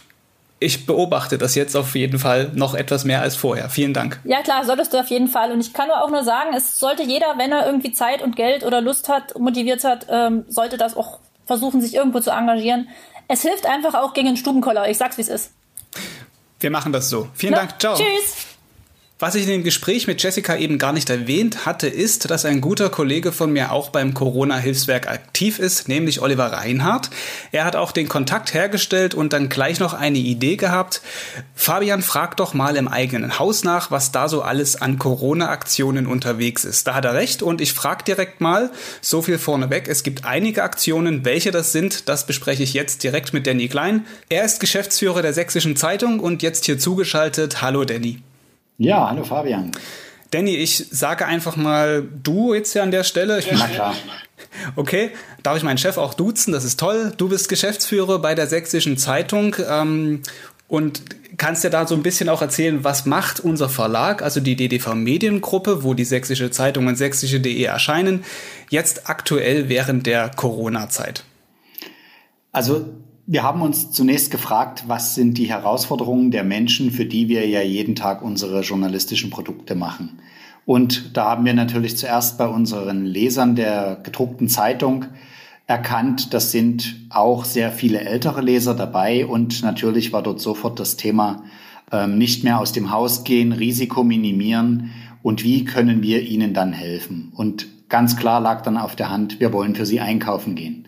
ich 0.65 0.85
beobachte 0.85 1.37
das 1.37 1.55
jetzt 1.55 1.75
auf 1.75 1.95
jeden 1.95 2.19
Fall 2.19 2.51
noch 2.53 2.73
etwas 2.73 3.05
mehr 3.05 3.21
als 3.21 3.35
vorher. 3.35 3.69
Vielen 3.69 3.93
Dank. 3.93 4.19
Ja, 4.23 4.41
klar, 4.41 4.65
solltest 4.65 4.93
du 4.93 4.99
auf 4.99 5.07
jeden 5.07 5.27
Fall. 5.27 5.51
Und 5.51 5.61
ich 5.61 5.73
kann 5.73 5.87
nur 5.87 6.03
auch 6.03 6.09
nur 6.09 6.23
sagen, 6.23 6.55
es 6.55 6.79
sollte 6.79 7.03
jeder, 7.03 7.37
wenn 7.37 7.51
er 7.51 7.65
irgendwie 7.65 7.93
Zeit 7.93 8.21
und 8.21 8.35
Geld 8.35 8.63
oder 8.63 8.81
Lust 8.81 9.07
hat, 9.07 9.37
motiviert 9.39 9.83
hat, 9.83 10.07
ähm, 10.09 10.45
sollte 10.47 10.77
das 10.77 10.97
auch 10.97 11.19
versuchen, 11.45 11.81
sich 11.81 11.93
irgendwo 11.93 12.19
zu 12.19 12.31
engagieren. 12.31 12.89
Es 13.27 13.41
hilft 13.41 13.65
einfach 13.65 13.93
auch 13.93 14.13
gegen 14.13 14.27
den 14.27 14.37
Stubenkoller. 14.37 14.89
Ich 14.89 14.97
sag's, 14.97 15.17
wie 15.17 15.21
es 15.21 15.29
ist. 15.29 15.51
Wir 16.59 16.71
machen 16.71 16.91
das 16.91 17.09
so. 17.09 17.27
Vielen 17.33 17.53
no, 17.53 17.59
Dank. 17.59 17.79
Ciao. 17.79 17.95
Tschüss. 17.95 18.54
Was 19.17 19.35
ich 19.35 19.43
in 19.43 19.49
dem 19.49 19.63
Gespräch 19.63 20.07
mit 20.07 20.21
Jessica 20.21 20.57
eben 20.57 20.77
gar 20.77 20.91
nicht 20.91 21.09
erwähnt 21.09 21.65
hatte, 21.65 21.87
ist, 21.87 22.29
dass 22.29 22.43
ein 22.43 22.59
guter 22.59 22.89
Kollege 22.89 23.31
von 23.31 23.49
mir 23.49 23.71
auch 23.71 23.87
beim 23.89 24.13
Corona-Hilfswerk 24.13 25.07
aktiv 25.07 25.57
ist, 25.57 25.87
nämlich 25.87 26.21
Oliver 26.21 26.47
Reinhardt. 26.51 27.11
Er 27.53 27.63
hat 27.63 27.77
auch 27.77 27.93
den 27.93 28.09
Kontakt 28.09 28.53
hergestellt 28.53 29.15
und 29.15 29.31
dann 29.31 29.47
gleich 29.47 29.79
noch 29.79 29.93
eine 29.93 30.17
Idee 30.17 30.57
gehabt. 30.57 31.01
Fabian, 31.53 32.01
frag 32.01 32.35
doch 32.35 32.53
mal 32.53 32.75
im 32.75 32.89
eigenen 32.89 33.39
Haus 33.39 33.63
nach, 33.63 33.89
was 33.89 34.11
da 34.11 34.27
so 34.27 34.41
alles 34.41 34.81
an 34.81 34.99
Corona-Aktionen 34.99 36.07
unterwegs 36.07 36.65
ist. 36.65 36.85
Da 36.85 36.93
hat 36.93 37.05
er 37.05 37.13
recht 37.13 37.41
und 37.41 37.61
ich 37.61 37.71
frage 37.71 38.03
direkt 38.03 38.41
mal, 38.41 38.69
so 38.99 39.21
viel 39.21 39.37
vorneweg, 39.37 39.87
es 39.87 40.03
gibt 40.03 40.25
einige 40.25 40.61
Aktionen, 40.61 41.23
welche 41.23 41.51
das 41.51 41.71
sind, 41.71 42.09
das 42.09 42.27
bespreche 42.27 42.63
ich 42.63 42.73
jetzt 42.73 43.01
direkt 43.01 43.31
mit 43.31 43.47
Danny 43.47 43.69
Klein. 43.69 44.05
Er 44.27 44.43
ist 44.43 44.59
Geschäftsführer 44.59 45.21
der 45.21 45.31
Sächsischen 45.31 45.77
Zeitung 45.77 46.19
und 46.19 46.43
jetzt 46.43 46.65
hier 46.65 46.77
zugeschaltet. 46.77 47.61
Hallo 47.61 47.85
Danny. 47.85 48.21
Ja, 48.77 49.09
hallo 49.09 49.23
Fabian. 49.23 49.71
Danny, 50.31 50.55
ich 50.57 50.87
sage 50.91 51.25
einfach 51.25 51.55
mal 51.55 52.03
du 52.23 52.53
jetzt 52.53 52.73
hier 52.73 52.83
an 52.83 52.91
der 52.91 53.03
Stelle. 53.03 53.39
Ich 53.39 53.49
Na 53.51 53.67
klar. 53.67 53.95
Okay, 54.75 55.11
darf 55.43 55.57
ich 55.57 55.63
meinen 55.63 55.77
Chef 55.77 55.97
auch 55.97 56.13
duzen? 56.13 56.51
Das 56.51 56.63
ist 56.63 56.79
toll. 56.79 57.13
Du 57.17 57.29
bist 57.29 57.49
Geschäftsführer 57.49 58.19
bei 58.19 58.35
der 58.35 58.47
Sächsischen 58.47 58.97
Zeitung 58.97 59.55
ähm, 59.69 60.23
und 60.67 61.01
kannst 61.37 61.63
ja 61.63 61.69
da 61.69 61.85
so 61.87 61.95
ein 61.95 62.03
bisschen 62.03 62.29
auch 62.29 62.41
erzählen, 62.41 62.83
was 62.83 63.05
macht 63.05 63.39
unser 63.39 63.69
Verlag, 63.69 64.21
also 64.21 64.39
die 64.39 64.55
DDV 64.55 64.93
Mediengruppe, 64.93 65.83
wo 65.83 65.93
die 65.93 66.05
Sächsische 66.05 66.51
Zeitung 66.51 66.87
und 66.87 66.95
sächsische.de 66.95 67.63
erscheinen, 67.63 68.23
jetzt 68.69 69.09
aktuell 69.09 69.69
während 69.69 70.05
der 70.05 70.29
Corona-Zeit? 70.29 71.23
Also 72.51 72.85
wir 73.27 73.43
haben 73.43 73.61
uns 73.61 73.91
zunächst 73.91 74.29
gefragt, 74.29 74.83
was 74.87 75.15
sind 75.15 75.37
die 75.37 75.49
Herausforderungen 75.49 76.29
der 76.29 76.43
Menschen, 76.43 76.91
für 76.91 77.05
die 77.05 77.27
wir 77.27 77.47
ja 77.47 77.61
jeden 77.61 77.95
Tag 77.95 78.21
unsere 78.21 78.61
journalistischen 78.61 79.31
Produkte 79.31 79.73
machen. 79.73 80.19
Und 80.65 81.15
da 81.17 81.25
haben 81.25 81.45
wir 81.45 81.53
natürlich 81.53 81.97
zuerst 81.97 82.37
bei 82.37 82.47
unseren 82.47 83.05
Lesern 83.05 83.55
der 83.55 83.99
gedruckten 84.03 84.47
Zeitung 84.47 85.05
erkannt, 85.67 86.33
das 86.33 86.51
sind 86.51 86.95
auch 87.09 87.45
sehr 87.45 87.71
viele 87.71 88.01
ältere 88.01 88.41
Leser 88.41 88.75
dabei 88.75 89.25
und 89.25 89.63
natürlich 89.63 90.13
war 90.13 90.21
dort 90.21 90.39
sofort 90.39 90.79
das 90.79 90.95
Thema 90.95 91.43
ähm, 91.91 92.19
nicht 92.19 92.43
mehr 92.43 92.59
aus 92.59 92.71
dem 92.71 92.91
Haus 92.91 93.23
gehen, 93.23 93.51
Risiko 93.51 94.03
minimieren 94.03 94.91
und 95.23 95.43
wie 95.43 95.65
können 95.65 96.03
wir 96.03 96.21
ihnen 96.21 96.53
dann 96.53 96.73
helfen. 96.73 97.31
Und 97.35 97.67
ganz 97.89 98.15
klar 98.15 98.39
lag 98.39 98.61
dann 98.61 98.77
auf 98.77 98.95
der 98.95 99.09
Hand, 99.09 99.39
wir 99.39 99.53
wollen 99.53 99.73
für 99.73 99.87
sie 99.87 99.99
einkaufen 99.99 100.53
gehen. 100.53 100.87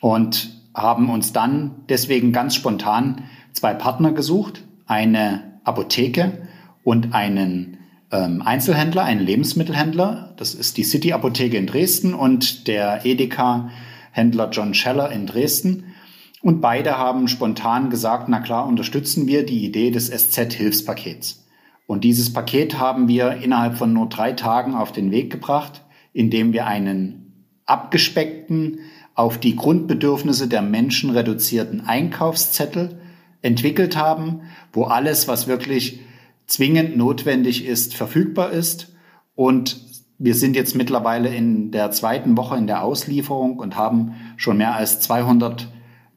Und 0.00 0.63
haben 0.74 1.08
uns 1.08 1.32
dann 1.32 1.84
deswegen 1.88 2.32
ganz 2.32 2.54
spontan 2.54 3.24
zwei 3.52 3.74
Partner 3.74 4.12
gesucht, 4.12 4.64
eine 4.86 5.60
Apotheke 5.64 6.48
und 6.82 7.14
einen 7.14 7.78
ähm, 8.10 8.42
Einzelhändler, 8.42 9.04
einen 9.04 9.20
Lebensmittelhändler. 9.20 10.34
Das 10.36 10.54
ist 10.54 10.76
die 10.76 10.84
City 10.84 11.12
Apotheke 11.12 11.56
in 11.56 11.66
Dresden 11.66 12.14
und 12.14 12.66
der 12.66 13.06
Edeka-Händler 13.06 14.50
John 14.50 14.74
Scheller 14.74 15.10
in 15.10 15.26
Dresden. 15.26 15.94
Und 16.42 16.60
beide 16.60 16.98
haben 16.98 17.26
spontan 17.28 17.88
gesagt, 17.88 18.28
na 18.28 18.40
klar, 18.40 18.66
unterstützen 18.66 19.26
wir 19.26 19.46
die 19.46 19.64
Idee 19.64 19.90
des 19.90 20.10
SZ-Hilfspakets. 20.10 21.46
Und 21.86 22.04
dieses 22.04 22.32
Paket 22.32 22.78
haben 22.78 23.08
wir 23.08 23.38
innerhalb 23.42 23.76
von 23.76 23.92
nur 23.92 24.08
drei 24.08 24.32
Tagen 24.32 24.74
auf 24.74 24.92
den 24.92 25.10
Weg 25.10 25.30
gebracht, 25.30 25.82
indem 26.12 26.52
wir 26.52 26.66
einen 26.66 27.46
abgespeckten, 27.66 28.80
auf 29.14 29.38
die 29.38 29.56
Grundbedürfnisse 29.56 30.48
der 30.48 30.62
Menschen 30.62 31.10
reduzierten 31.10 31.82
Einkaufszettel 31.86 32.98
entwickelt 33.42 33.96
haben, 33.96 34.42
wo 34.72 34.84
alles, 34.84 35.28
was 35.28 35.46
wirklich 35.46 36.00
zwingend 36.46 36.96
notwendig 36.96 37.64
ist, 37.66 37.94
verfügbar 37.94 38.50
ist. 38.50 38.92
Und 39.34 39.80
wir 40.18 40.34
sind 40.34 40.56
jetzt 40.56 40.74
mittlerweile 40.74 41.34
in 41.34 41.70
der 41.70 41.90
zweiten 41.90 42.36
Woche 42.36 42.56
in 42.56 42.66
der 42.66 42.82
Auslieferung 42.82 43.58
und 43.58 43.76
haben 43.76 44.14
schon 44.36 44.56
mehr 44.56 44.74
als 44.74 45.00
200 45.00 45.68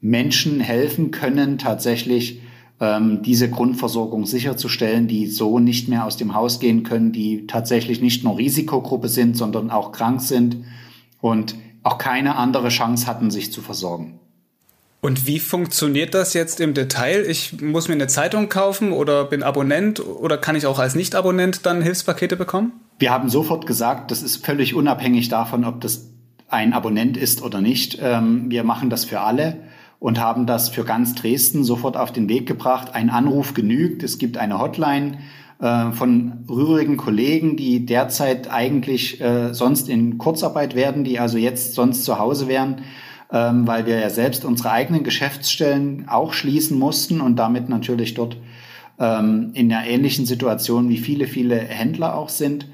Menschen 0.02 0.60
helfen 0.60 1.12
können, 1.12 1.58
tatsächlich 1.58 2.42
ähm, 2.80 3.22
diese 3.24 3.50
Grundversorgung 3.50 4.26
sicherzustellen, 4.26 5.08
die 5.08 5.28
so 5.28 5.60
nicht 5.60 5.90
mehr 5.90 6.06
aus 6.06 6.18
dem 6.18 6.36
Haus 6.36 6.60
gehen 6.60 6.84
können, 6.84 7.12
die 7.12 7.48
tatsächlich 7.48 8.02
nicht 8.02 8.24
nur 8.24 8.38
Risikogruppe 8.38 9.10
sind, 9.10 9.36
sondern 9.36 9.72
auch 9.72 9.92
krank 9.92 10.22
sind. 10.22 10.58
Und 11.20 11.56
auch 11.88 11.98
keine 11.98 12.36
andere 12.36 12.70
Chance 12.70 13.08
hatten, 13.08 13.32
sich 13.32 13.52
zu 13.52 13.62
versorgen. 13.62 14.20
Und 15.00 15.26
wie 15.26 15.40
funktioniert 15.40 16.14
das 16.14 16.34
jetzt 16.34 16.60
im 16.60 16.74
Detail? 16.74 17.24
Ich 17.28 17.62
muss 17.62 17.88
mir 17.88 17.94
eine 17.94 18.08
Zeitung 18.08 18.50
kaufen 18.50 18.92
oder 18.92 19.26
bin 19.26 19.42
Abonnent 19.42 20.06
oder 20.06 20.38
kann 20.38 20.56
ich 20.56 20.66
auch 20.66 20.80
als 20.80 20.96
Nicht-Abonnent 20.96 21.66
dann 21.66 21.82
Hilfspakete 21.82 22.36
bekommen? 22.36 22.74
Wir 23.00 23.12
haben 23.12 23.30
sofort 23.30 23.68
gesagt, 23.68 24.12
das 24.12 24.22
ist 24.22 24.46
völlig 24.46 24.74
unabhängig 24.74 25.30
davon, 25.30 25.66
ob 25.66 25.82
das 25.82 26.10
ein 26.50 26.74
Abonnent 26.74 27.16
ist 27.16 27.42
oder 27.42 27.62
nicht. 27.62 28.00
Ähm, 28.02 28.50
wir 28.50 28.64
machen 28.64 28.90
das 28.90 29.06
für 29.06 29.22
alle 29.22 29.58
und 30.00 30.20
haben 30.20 30.46
das 30.46 30.70
für 30.70 30.84
ganz 30.84 31.16
Dresden 31.16 31.64
sofort 31.64 31.96
auf 31.96 32.12
den 32.12 32.28
Weg 32.28 32.48
gebracht. 32.48 32.94
Ein 32.94 33.10
Anruf 33.10 33.54
genügt. 33.54 34.04
Es 34.04 34.18
gibt 34.18 34.38
eine 34.38 34.60
Hotline 34.60 35.20
äh, 35.60 35.92
von 35.92 36.46
rührigen 36.50 36.98
Kollegen, 36.98 37.58
die 37.58 37.86
derzeit 37.86 38.52
eigentlich 38.52 39.20
äh, 39.22 39.54
sonst 39.54 39.90
in 39.90 40.18
Kurzarbeit 40.18 40.76
werden, 40.76 41.04
die 41.04 41.20
also 41.20 41.38
jetzt 41.38 41.74
sonst 41.74 42.06
zu 42.06 42.20
Hause 42.20 42.48
wären, 42.48 42.82
ähm, 43.32 43.68
weil 43.68 43.86
wir 43.86 44.00
ja 44.00 44.10
selbst 44.10 44.46
unsere 44.46 44.72
eigenen 44.72 45.04
Geschäftsstellen 45.04 46.08
auch 46.08 46.34
schließen 46.34 46.78
mussten 46.78 47.22
und 47.22 47.38
damit 47.38 47.70
natürlich 47.70 48.14
dort 48.14 48.38
ähm, 49.00 49.52
in 49.54 49.72
einer 49.72 49.88
ähnlichen 49.88 50.26
Situation 50.26 50.90
wie 50.90 50.98
viele, 50.98 51.28
viele 51.28 51.58
Händler 51.58 52.16
auch 52.16 52.30
sind. 52.30 52.68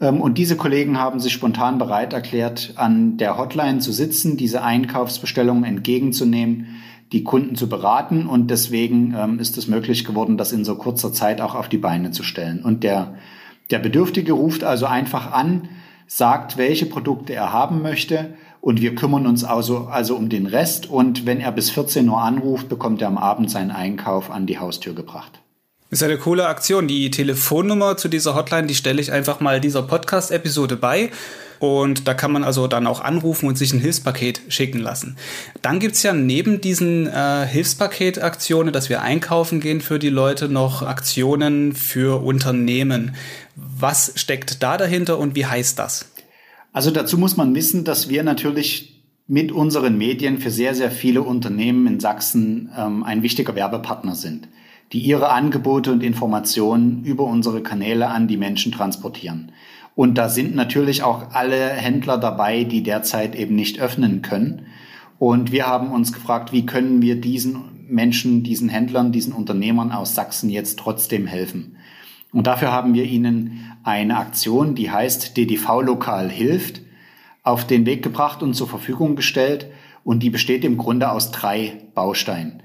Ähm, 0.00 0.20
und 0.20 0.38
diese 0.38 0.56
Kollegen 0.56 0.98
haben 0.98 1.20
sich 1.20 1.32
spontan 1.32 1.78
bereit 1.78 2.12
erklärt, 2.12 2.74
an 2.76 3.16
der 3.16 3.36
Hotline 3.36 3.80
zu 3.80 3.92
sitzen, 3.92 4.36
diese 4.36 4.62
Einkaufsbestellungen 4.62 5.64
entgegenzunehmen 5.64 6.66
die 7.12 7.24
Kunden 7.24 7.56
zu 7.56 7.68
beraten 7.68 8.26
und 8.26 8.50
deswegen 8.50 9.14
ähm, 9.16 9.38
ist 9.38 9.56
es 9.56 9.66
möglich 9.66 10.04
geworden, 10.04 10.36
das 10.36 10.52
in 10.52 10.64
so 10.64 10.74
kurzer 10.74 11.12
Zeit 11.12 11.40
auch 11.40 11.54
auf 11.54 11.68
die 11.68 11.78
Beine 11.78 12.10
zu 12.10 12.22
stellen. 12.22 12.62
Und 12.62 12.84
der, 12.84 13.14
der 13.70 13.78
Bedürftige 13.78 14.32
ruft 14.32 14.64
also 14.64 14.86
einfach 14.86 15.32
an, 15.32 15.68
sagt, 16.06 16.56
welche 16.56 16.86
Produkte 16.86 17.34
er 17.34 17.52
haben 17.52 17.82
möchte 17.82 18.34
und 18.60 18.80
wir 18.80 18.94
kümmern 18.94 19.26
uns 19.26 19.44
also, 19.44 19.88
also 19.90 20.16
um 20.16 20.28
den 20.28 20.46
Rest 20.46 20.88
und 20.88 21.26
wenn 21.26 21.40
er 21.40 21.52
bis 21.52 21.70
14 21.70 22.08
Uhr 22.08 22.20
anruft, 22.20 22.68
bekommt 22.68 23.00
er 23.02 23.08
am 23.08 23.18
Abend 23.18 23.50
seinen 23.50 23.70
Einkauf 23.70 24.30
an 24.30 24.46
die 24.46 24.58
Haustür 24.58 24.94
gebracht. 24.94 25.40
Ist 25.90 26.02
eine 26.02 26.18
coole 26.18 26.46
Aktion. 26.46 26.86
Die 26.86 27.10
Telefonnummer 27.10 27.96
zu 27.96 28.08
dieser 28.08 28.34
Hotline, 28.34 28.66
die 28.66 28.74
stelle 28.74 29.00
ich 29.00 29.10
einfach 29.10 29.40
mal 29.40 29.58
dieser 29.58 29.82
Podcast-Episode 29.82 30.76
bei. 30.76 31.10
Und 31.58 32.06
da 32.06 32.14
kann 32.14 32.32
man 32.32 32.44
also 32.44 32.66
dann 32.68 32.86
auch 32.86 33.00
anrufen 33.00 33.48
und 33.48 33.58
sich 33.58 33.72
ein 33.72 33.80
Hilfspaket 33.80 34.42
schicken 34.48 34.78
lassen. 34.78 35.16
Dann 35.62 35.80
gibt's 35.80 36.02
ja 36.02 36.12
neben 36.12 36.60
diesen 36.60 37.06
äh, 37.06 37.46
Hilfspaketaktionen, 37.46 38.72
dass 38.72 38.88
wir 38.88 39.02
einkaufen 39.02 39.60
gehen 39.60 39.80
für 39.80 39.98
die 39.98 40.08
Leute, 40.08 40.48
noch 40.48 40.82
Aktionen 40.82 41.74
für 41.74 42.22
Unternehmen. 42.22 43.14
Was 43.56 44.12
steckt 44.14 44.62
da 44.62 44.76
dahinter 44.76 45.18
und 45.18 45.34
wie 45.34 45.46
heißt 45.46 45.78
das? 45.78 46.10
Also 46.72 46.90
dazu 46.90 47.18
muss 47.18 47.36
man 47.36 47.54
wissen, 47.54 47.84
dass 47.84 48.08
wir 48.08 48.22
natürlich 48.22 49.02
mit 49.26 49.52
unseren 49.52 49.98
Medien 49.98 50.38
für 50.38 50.50
sehr, 50.50 50.74
sehr 50.74 50.90
viele 50.90 51.22
Unternehmen 51.22 51.86
in 51.86 52.00
Sachsen 52.00 52.70
ähm, 52.76 53.02
ein 53.02 53.22
wichtiger 53.22 53.54
Werbepartner 53.54 54.14
sind, 54.14 54.48
die 54.92 55.00
ihre 55.00 55.28
Angebote 55.30 55.92
und 55.92 56.02
Informationen 56.02 57.04
über 57.04 57.24
unsere 57.24 57.62
Kanäle 57.62 58.08
an 58.08 58.26
die 58.26 58.38
Menschen 58.38 58.72
transportieren. 58.72 59.52
Und 59.98 60.16
da 60.16 60.28
sind 60.28 60.54
natürlich 60.54 61.02
auch 61.02 61.32
alle 61.32 61.70
Händler 61.70 62.18
dabei, 62.18 62.62
die 62.62 62.84
derzeit 62.84 63.34
eben 63.34 63.56
nicht 63.56 63.80
öffnen 63.80 64.22
können. 64.22 64.66
Und 65.18 65.50
wir 65.50 65.66
haben 65.66 65.90
uns 65.90 66.12
gefragt, 66.12 66.52
wie 66.52 66.64
können 66.64 67.02
wir 67.02 67.20
diesen 67.20 67.84
Menschen, 67.88 68.44
diesen 68.44 68.68
Händlern, 68.68 69.10
diesen 69.10 69.32
Unternehmern 69.32 69.90
aus 69.90 70.14
Sachsen 70.14 70.50
jetzt 70.50 70.78
trotzdem 70.78 71.26
helfen. 71.26 71.78
Und 72.32 72.46
dafür 72.46 72.70
haben 72.70 72.94
wir 72.94 73.06
ihnen 73.06 73.72
eine 73.82 74.18
Aktion, 74.18 74.76
die 74.76 74.88
heißt 74.88 75.36
DDV 75.36 75.82
Lokal 75.82 76.30
hilft, 76.30 76.80
auf 77.42 77.66
den 77.66 77.84
Weg 77.84 78.04
gebracht 78.04 78.40
und 78.40 78.54
zur 78.54 78.68
Verfügung 78.68 79.16
gestellt. 79.16 79.66
Und 80.04 80.22
die 80.22 80.30
besteht 80.30 80.64
im 80.64 80.78
Grunde 80.78 81.10
aus 81.10 81.32
drei 81.32 81.72
Bausteinen. 81.96 82.62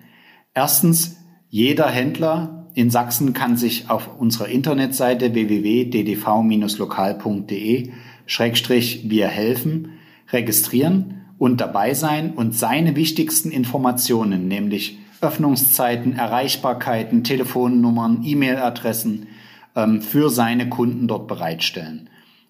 Erstens, 0.54 1.18
jeder 1.50 1.90
Händler 1.90 2.63
in 2.76 2.90
Sachsen 2.90 3.34
kann 3.34 3.58
sich 3.58 3.90
auf 3.90 4.10
unserer 4.20 4.48
Internetseite 4.48 5.34
www.ddv-lokal.de 5.34 7.92
Schrägstrich 8.26 9.10
wir 9.10 9.28
helfen 9.28 9.90
registrieren 10.32 11.26
und 11.38 11.62
dabei 11.62 11.94
sein 11.94 12.34
und 12.34 12.56
seine 12.56 12.96
wichtigsten 12.96 13.52
Informationen, 13.52 14.48
nämlich 14.48 14.98
Öffnungszeiten, 15.22 16.14
Erreichbarkeiten, 16.14 17.24
Telefonnummern, 17.24 18.24
E-Mail-Adressen 18.24 19.28
ähm, 19.76 20.02
für 20.02 20.30
seine 20.30 20.70
Kunden 20.70 21.08
dort 21.08 21.28
bereitstellen. 21.28 22.10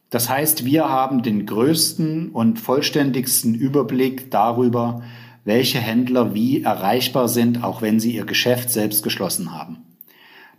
Das 0.10 0.30
heißt, 0.30 0.66
wir 0.66 0.90
haben 0.90 1.24
den 1.24 1.46
größten 1.46 2.30
und 2.30 2.60
vollständigsten 2.60 3.56
Überblick 3.56 4.32
darüber, 4.32 5.02
welche 5.44 5.80
Händler 5.80 6.34
wie 6.34 6.64
erreichbar 6.64 7.28
sind, 7.28 7.64
auch 7.64 7.82
wenn 7.82 8.00
sie 8.00 8.16
ihr 8.16 8.26
Geschäft 8.26 8.70
selbst 8.70 9.04
geschlossen 9.04 9.52
haben. 9.52 9.93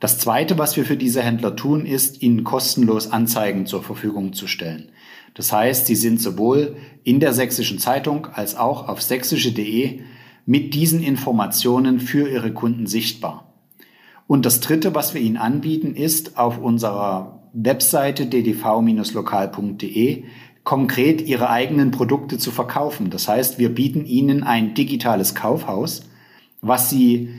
Das 0.05 0.19
Zweite, 0.19 0.59
was 0.59 0.77
wir 0.77 0.85
für 0.85 0.99
diese 0.99 1.23
Händler 1.23 1.57
tun, 1.57 1.87
ist, 1.87 2.21
ihnen 2.21 2.45
kostenlos 2.45 3.11
Anzeigen 3.11 3.65
zur 3.65 3.83
Verfügung 3.83 4.35
zu 4.35 4.47
stellen. 4.47 4.91
Das 5.33 5.51
heißt, 5.51 5.87
sie 5.87 5.95
sind 5.95 6.21
sowohl 6.21 6.77
in 7.05 7.21
der 7.21 7.33
sächsischen 7.33 7.79
Zeitung 7.79 8.27
als 8.27 8.55
auch 8.55 8.87
auf 8.87 9.01
sächsische.de 9.01 10.01
mit 10.45 10.75
diesen 10.75 11.03
Informationen 11.03 12.01
für 12.01 12.29
ihre 12.29 12.53
Kunden 12.53 12.87
sichtbar. 12.87 13.55
Und 14.27 14.45
das 14.45 14.61
Dritte, 14.61 14.95
was 14.95 15.15
wir 15.15 15.23
ihnen 15.23 15.39
anbieten, 15.39 15.95
ist 15.97 16.37
auf 16.37 16.59
unserer 16.59 17.49
Webseite 17.55 18.27
ddv-lokal.de 18.27 20.25
konkret 20.65 21.23
ihre 21.23 21.49
eigenen 21.49 21.93
Produkte 21.93 22.37
zu 22.37 22.51
verkaufen. 22.51 23.09
Das 23.09 23.27
heißt, 23.27 23.59
wir 23.59 23.75
bieten 23.75 24.05
ihnen 24.05 24.43
ein 24.43 24.75
digitales 24.75 25.35
Kaufhaus, 25.35 26.03
was 26.61 26.91
sie 26.91 27.31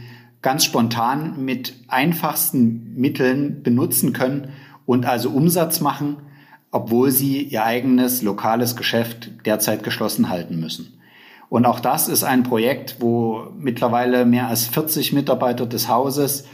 ganz 0.45 0.63
spontan 0.63 1.43
mit 1.43 1.73
einfachsten 1.87 2.93
Mitteln 2.95 3.63
benutzen 3.63 4.13
können, 4.13 4.53
und 4.85 5.07
also 5.07 5.29
Umsatz 5.29 5.81
machen, 5.81 6.17
obwohl 6.71 7.09
sie 7.09 7.41
ihr 7.41 7.63
eigenes 7.63 8.21
lokales 8.21 8.75
Geschäft 8.75 9.31
derzeit 9.45 9.81
geschlossen 9.81 10.29
halten 10.29 10.59
müssen. 10.59 10.99
Und 11.49 11.65
auch 11.65 11.79
das 11.79 12.07
ist 12.07 12.23
ein 12.23 12.43
Projekt, 12.43 12.97
wo 12.99 13.47
mittlerweile 13.57 14.23
mehr 14.25 14.47
als 14.47 14.65
40 14.67 15.13
Mitarbeiter 15.13 15.65
des 15.65 15.89
Hauses 15.89 16.45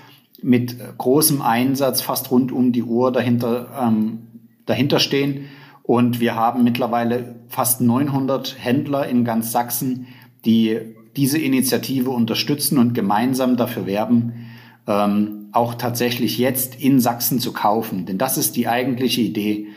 mit 0.41 0.77
großem 0.97 1.41
Einsatz 1.41 1.99
fast 1.99 2.31
rund 2.31 2.53
um 2.53 2.71
die 2.71 2.83
Uhr 2.83 3.11
dahinter, 3.11 3.67
ähm, 3.77 4.19
dahinter 4.65 4.99
stehen. 4.99 5.49
Und 5.83 6.21
wir 6.21 6.35
haben 6.35 6.63
mittlerweile 6.63 7.35
fast 7.49 7.81
900 7.81 8.55
Händler 8.57 9.07
in 9.07 9.25
ganz 9.25 9.51
Sachsen, 9.51 10.07
die 10.45 10.95
diese 11.15 11.37
Initiative 11.37 12.09
unterstützen 12.09 12.77
und 12.77 12.93
gemeinsam 12.93 13.57
dafür 13.57 13.85
werben, 13.85 14.47
ähm, 14.87 15.49
auch 15.51 15.75
tatsächlich 15.75 16.37
jetzt 16.37 16.75
in 16.75 16.99
Sachsen 16.99 17.39
zu 17.39 17.51
kaufen. 17.51 18.05
Denn 18.05 18.17
das 18.17 18.37
ist 18.37 18.55
die 18.55 18.67
eigentliche 18.67 19.21
Idee. 19.21 19.67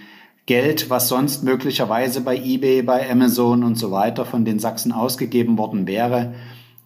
Geld, 0.46 0.90
was 0.90 1.08
sonst 1.08 1.42
möglicherweise 1.42 2.20
bei 2.20 2.36
eBay, 2.36 2.82
bei 2.82 3.10
Amazon 3.10 3.64
und 3.64 3.76
so 3.76 3.90
weiter 3.90 4.24
von 4.24 4.44
den 4.44 4.58
Sachsen 4.58 4.92
ausgegeben 4.92 5.56
worden 5.56 5.86
wäre, 5.86 6.34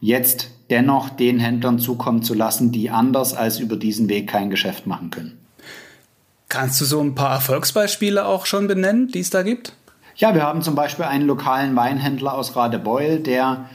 jetzt 0.01 0.51
dennoch 0.71 1.11
den 1.11 1.41
Händlern 1.41 1.79
zukommen 1.79 2.23
zu 2.23 2.35
lassen, 2.35 2.73
die 2.73 2.91
anders 2.91 3.35
als 3.35 3.59
über 3.59 3.77
diesen 3.77 4.09
Weg 4.09 4.29
kein 4.29 4.51
Geschäft 4.51 4.87
machen 4.87 5.11
können. 5.11 5.39
Kannst 6.49 6.81
du 6.81 6.85
so 6.85 7.01
ein 7.01 7.15
paar 7.15 7.33
Erfolgsbeispiele 7.33 8.25
auch 8.25 8.47
schon 8.47 8.69
benennen, 8.69 9.09
die 9.09 9.21
es 9.21 9.31
da 9.31 9.43
gibt? 9.43 9.75
Ja, 10.17 10.35
wir 10.35 10.43
haben 10.43 10.63
zum 10.63 10.75
Beispiel 10.75 11.05
einen 11.05 11.27
lokalen 11.27 11.77
Weinhändler 11.77 12.35
aus 12.35 12.57
Radebeul, 12.57 13.19
der 13.19 13.67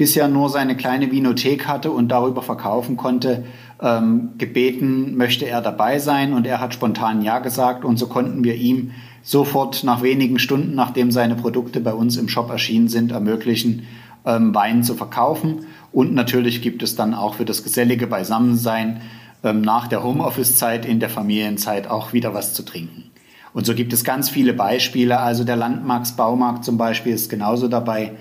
bisher 0.00 0.28
nur 0.28 0.48
seine 0.48 0.78
kleine 0.78 1.12
Vinothek 1.12 1.68
hatte 1.68 1.90
und 1.90 2.08
darüber 2.08 2.40
verkaufen 2.40 2.96
konnte, 2.96 3.44
ähm, 3.82 4.30
gebeten, 4.38 5.14
möchte 5.14 5.44
er 5.44 5.60
dabei 5.60 5.98
sein 5.98 6.32
und 6.32 6.46
er 6.46 6.58
hat 6.58 6.72
spontan 6.72 7.20
Ja 7.20 7.38
gesagt 7.38 7.84
und 7.84 7.98
so 7.98 8.06
konnten 8.06 8.42
wir 8.42 8.54
ihm 8.54 8.92
sofort 9.22 9.84
nach 9.84 10.00
wenigen 10.02 10.38
Stunden, 10.38 10.74
nachdem 10.74 11.10
seine 11.10 11.34
Produkte 11.34 11.80
bei 11.80 11.92
uns 11.92 12.16
im 12.16 12.30
Shop 12.30 12.48
erschienen 12.48 12.88
sind, 12.88 13.12
ermöglichen, 13.12 13.86
ähm, 14.24 14.54
Wein 14.54 14.84
zu 14.84 14.94
verkaufen. 14.94 15.66
Und 15.92 16.14
natürlich 16.14 16.62
gibt 16.62 16.82
es 16.82 16.96
dann 16.96 17.12
auch 17.12 17.34
für 17.34 17.44
das 17.44 17.62
gesellige 17.62 18.06
Beisammensein 18.06 19.02
ähm, 19.44 19.60
nach 19.60 19.86
der 19.86 20.02
Homeoffice-Zeit 20.02 20.86
in 20.86 20.98
der 20.98 21.10
Familienzeit 21.10 21.90
auch 21.90 22.14
wieder 22.14 22.32
was 22.32 22.54
zu 22.54 22.62
trinken. 22.62 23.10
Und 23.52 23.66
so 23.66 23.74
gibt 23.74 23.92
es 23.92 24.02
ganz 24.02 24.30
viele 24.30 24.54
Beispiele. 24.54 25.20
Also 25.20 25.44
der 25.44 25.56
Landmarks 25.56 26.12
Baumarkt 26.12 26.64
zum 26.64 26.78
Beispiel 26.78 27.12
ist 27.12 27.28
genauso 27.28 27.68
dabei, 27.68 28.12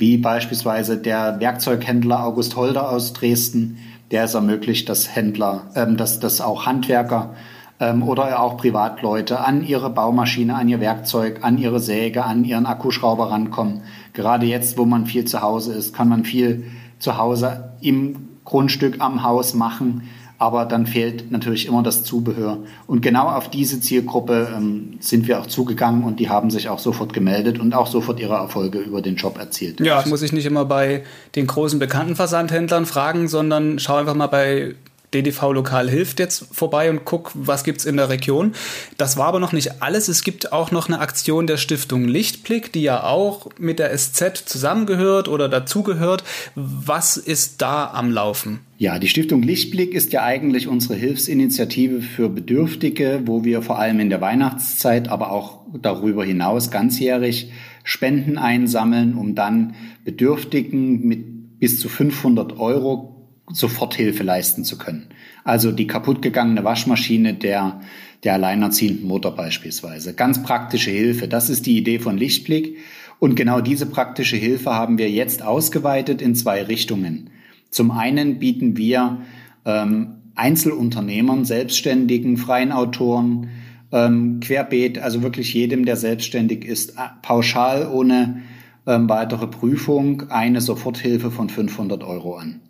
wie 0.00 0.16
beispielsweise 0.16 0.96
der 0.96 1.40
Werkzeughändler 1.40 2.24
August 2.24 2.56
Holder 2.56 2.90
aus 2.90 3.12
Dresden, 3.12 3.78
der 4.10 4.24
es 4.24 4.34
ermöglicht, 4.34 4.88
dass 4.88 5.14
Händler, 5.14 5.66
ähm, 5.76 5.98
dass, 5.98 6.18
dass 6.20 6.40
auch 6.40 6.64
Handwerker 6.64 7.34
ähm, 7.78 8.02
oder 8.02 8.40
auch 8.40 8.56
Privatleute 8.56 9.44
an 9.44 9.62
ihre 9.62 9.90
Baumaschine, 9.90 10.54
an 10.54 10.70
ihr 10.70 10.80
Werkzeug, 10.80 11.40
an 11.42 11.58
ihre 11.58 11.80
Säge, 11.80 12.24
an 12.24 12.44
ihren 12.44 12.64
Akkuschrauber 12.64 13.30
rankommen. 13.30 13.82
Gerade 14.14 14.46
jetzt, 14.46 14.78
wo 14.78 14.86
man 14.86 15.04
viel 15.04 15.26
zu 15.26 15.42
Hause 15.42 15.74
ist, 15.74 15.94
kann 15.94 16.08
man 16.08 16.24
viel 16.24 16.64
zu 16.98 17.18
Hause 17.18 17.74
im 17.82 18.28
Grundstück 18.46 19.00
am 19.00 19.22
Haus 19.22 19.52
machen 19.52 20.08
aber 20.40 20.64
dann 20.64 20.86
fehlt 20.86 21.30
natürlich 21.30 21.66
immer 21.66 21.82
das 21.82 22.02
Zubehör. 22.02 22.60
Und 22.86 23.02
genau 23.02 23.28
auf 23.28 23.50
diese 23.50 23.78
Zielgruppe 23.78 24.48
ähm, 24.56 24.96
sind 24.98 25.28
wir 25.28 25.38
auch 25.38 25.46
zugegangen 25.46 26.02
und 26.02 26.18
die 26.18 26.30
haben 26.30 26.50
sich 26.50 26.70
auch 26.70 26.78
sofort 26.78 27.12
gemeldet 27.12 27.58
und 27.58 27.74
auch 27.74 27.86
sofort 27.86 28.18
ihre 28.18 28.36
Erfolge 28.36 28.78
über 28.78 29.02
den 29.02 29.16
Job 29.16 29.38
erzielt. 29.38 29.80
Ja, 29.80 30.02
muss 30.06 30.22
ich 30.22 30.32
nicht 30.32 30.46
immer 30.46 30.64
bei 30.64 31.04
den 31.36 31.46
großen 31.46 31.78
bekannten 31.78 32.16
Versandhändlern 32.16 32.86
fragen, 32.86 33.28
sondern 33.28 33.78
schau 33.78 33.96
einfach 33.96 34.14
mal 34.14 34.28
bei 34.28 34.76
DDV 35.14 35.52
Lokal 35.52 35.90
hilft 35.90 36.20
jetzt 36.20 36.46
vorbei 36.52 36.88
und 36.90 37.04
guck, 37.04 37.32
was 37.34 37.64
gibt's 37.64 37.84
in 37.84 37.96
der 37.96 38.08
Region. 38.08 38.52
Das 38.96 39.16
war 39.16 39.26
aber 39.26 39.40
noch 39.40 39.52
nicht 39.52 39.82
alles. 39.82 40.08
Es 40.08 40.22
gibt 40.22 40.52
auch 40.52 40.70
noch 40.70 40.88
eine 40.88 41.00
Aktion 41.00 41.46
der 41.46 41.56
Stiftung 41.56 42.06
Lichtblick, 42.06 42.72
die 42.72 42.82
ja 42.82 43.02
auch 43.04 43.48
mit 43.58 43.78
der 43.78 43.96
SZ 43.96 44.44
zusammengehört 44.46 45.28
oder 45.28 45.48
dazugehört. 45.48 46.24
Was 46.54 47.16
ist 47.16 47.60
da 47.60 47.90
am 47.92 48.12
Laufen? 48.12 48.60
Ja, 48.78 48.98
die 48.98 49.08
Stiftung 49.08 49.42
Lichtblick 49.42 49.92
ist 49.92 50.12
ja 50.12 50.22
eigentlich 50.22 50.66
unsere 50.66 50.94
Hilfsinitiative 50.94 52.00
für 52.00 52.28
Bedürftige, 52.28 53.22
wo 53.26 53.44
wir 53.44 53.62
vor 53.62 53.78
allem 53.78 54.00
in 54.00 54.08
der 54.08 54.20
Weihnachtszeit, 54.20 55.08
aber 55.08 55.32
auch 55.32 55.60
darüber 55.82 56.24
hinaus 56.24 56.70
ganzjährig 56.70 57.50
Spenden 57.84 58.38
einsammeln, 58.38 59.14
um 59.14 59.34
dann 59.34 59.74
Bedürftigen 60.04 61.06
mit 61.06 61.58
bis 61.58 61.78
zu 61.78 61.88
500 61.88 62.58
Euro 62.58 63.19
Soforthilfe 63.52 64.22
leisten 64.22 64.64
zu 64.64 64.78
können. 64.78 65.08
Also 65.44 65.72
die 65.72 65.86
kaputtgegangene 65.86 66.64
Waschmaschine 66.64 67.34
der, 67.34 67.80
der 68.24 68.34
alleinerziehenden 68.34 69.06
Mutter 69.06 69.30
beispielsweise. 69.30 70.14
Ganz 70.14 70.42
praktische 70.42 70.90
Hilfe. 70.90 71.28
Das 71.28 71.50
ist 71.50 71.66
die 71.66 71.76
Idee 71.76 71.98
von 71.98 72.16
Lichtblick. 72.16 72.78
Und 73.18 73.34
genau 73.34 73.60
diese 73.60 73.86
praktische 73.86 74.36
Hilfe 74.36 74.74
haben 74.74 74.98
wir 74.98 75.10
jetzt 75.10 75.42
ausgeweitet 75.42 76.22
in 76.22 76.34
zwei 76.34 76.62
Richtungen. 76.62 77.30
Zum 77.70 77.90
einen 77.90 78.38
bieten 78.38 78.76
wir 78.76 79.18
ähm, 79.64 80.14
Einzelunternehmern, 80.34 81.44
Selbstständigen, 81.44 82.36
freien 82.36 82.72
Autoren, 82.72 83.48
ähm, 83.92 84.40
querbeet, 84.40 84.98
also 84.98 85.22
wirklich 85.22 85.52
jedem, 85.52 85.84
der 85.84 85.96
selbstständig 85.96 86.64
ist, 86.64 86.94
pauschal 87.22 87.90
ohne 87.92 88.42
ähm, 88.86 89.08
weitere 89.08 89.46
Prüfung 89.46 90.30
eine 90.30 90.60
Soforthilfe 90.60 91.30
von 91.30 91.48
500 91.48 92.02
Euro 92.02 92.36
an. 92.36 92.60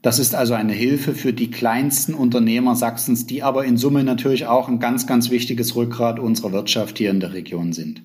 Das 0.00 0.20
ist 0.20 0.34
also 0.34 0.54
eine 0.54 0.72
Hilfe 0.72 1.14
für 1.14 1.32
die 1.32 1.50
kleinsten 1.50 2.14
Unternehmer 2.14 2.76
Sachsens, 2.76 3.26
die 3.26 3.42
aber 3.42 3.64
in 3.64 3.76
Summe 3.76 4.04
natürlich 4.04 4.46
auch 4.46 4.68
ein 4.68 4.78
ganz, 4.78 5.06
ganz 5.06 5.30
wichtiges 5.30 5.74
Rückgrat 5.74 6.20
unserer 6.20 6.52
Wirtschaft 6.52 6.98
hier 6.98 7.10
in 7.10 7.20
der 7.20 7.32
Region 7.32 7.72
sind. 7.72 8.02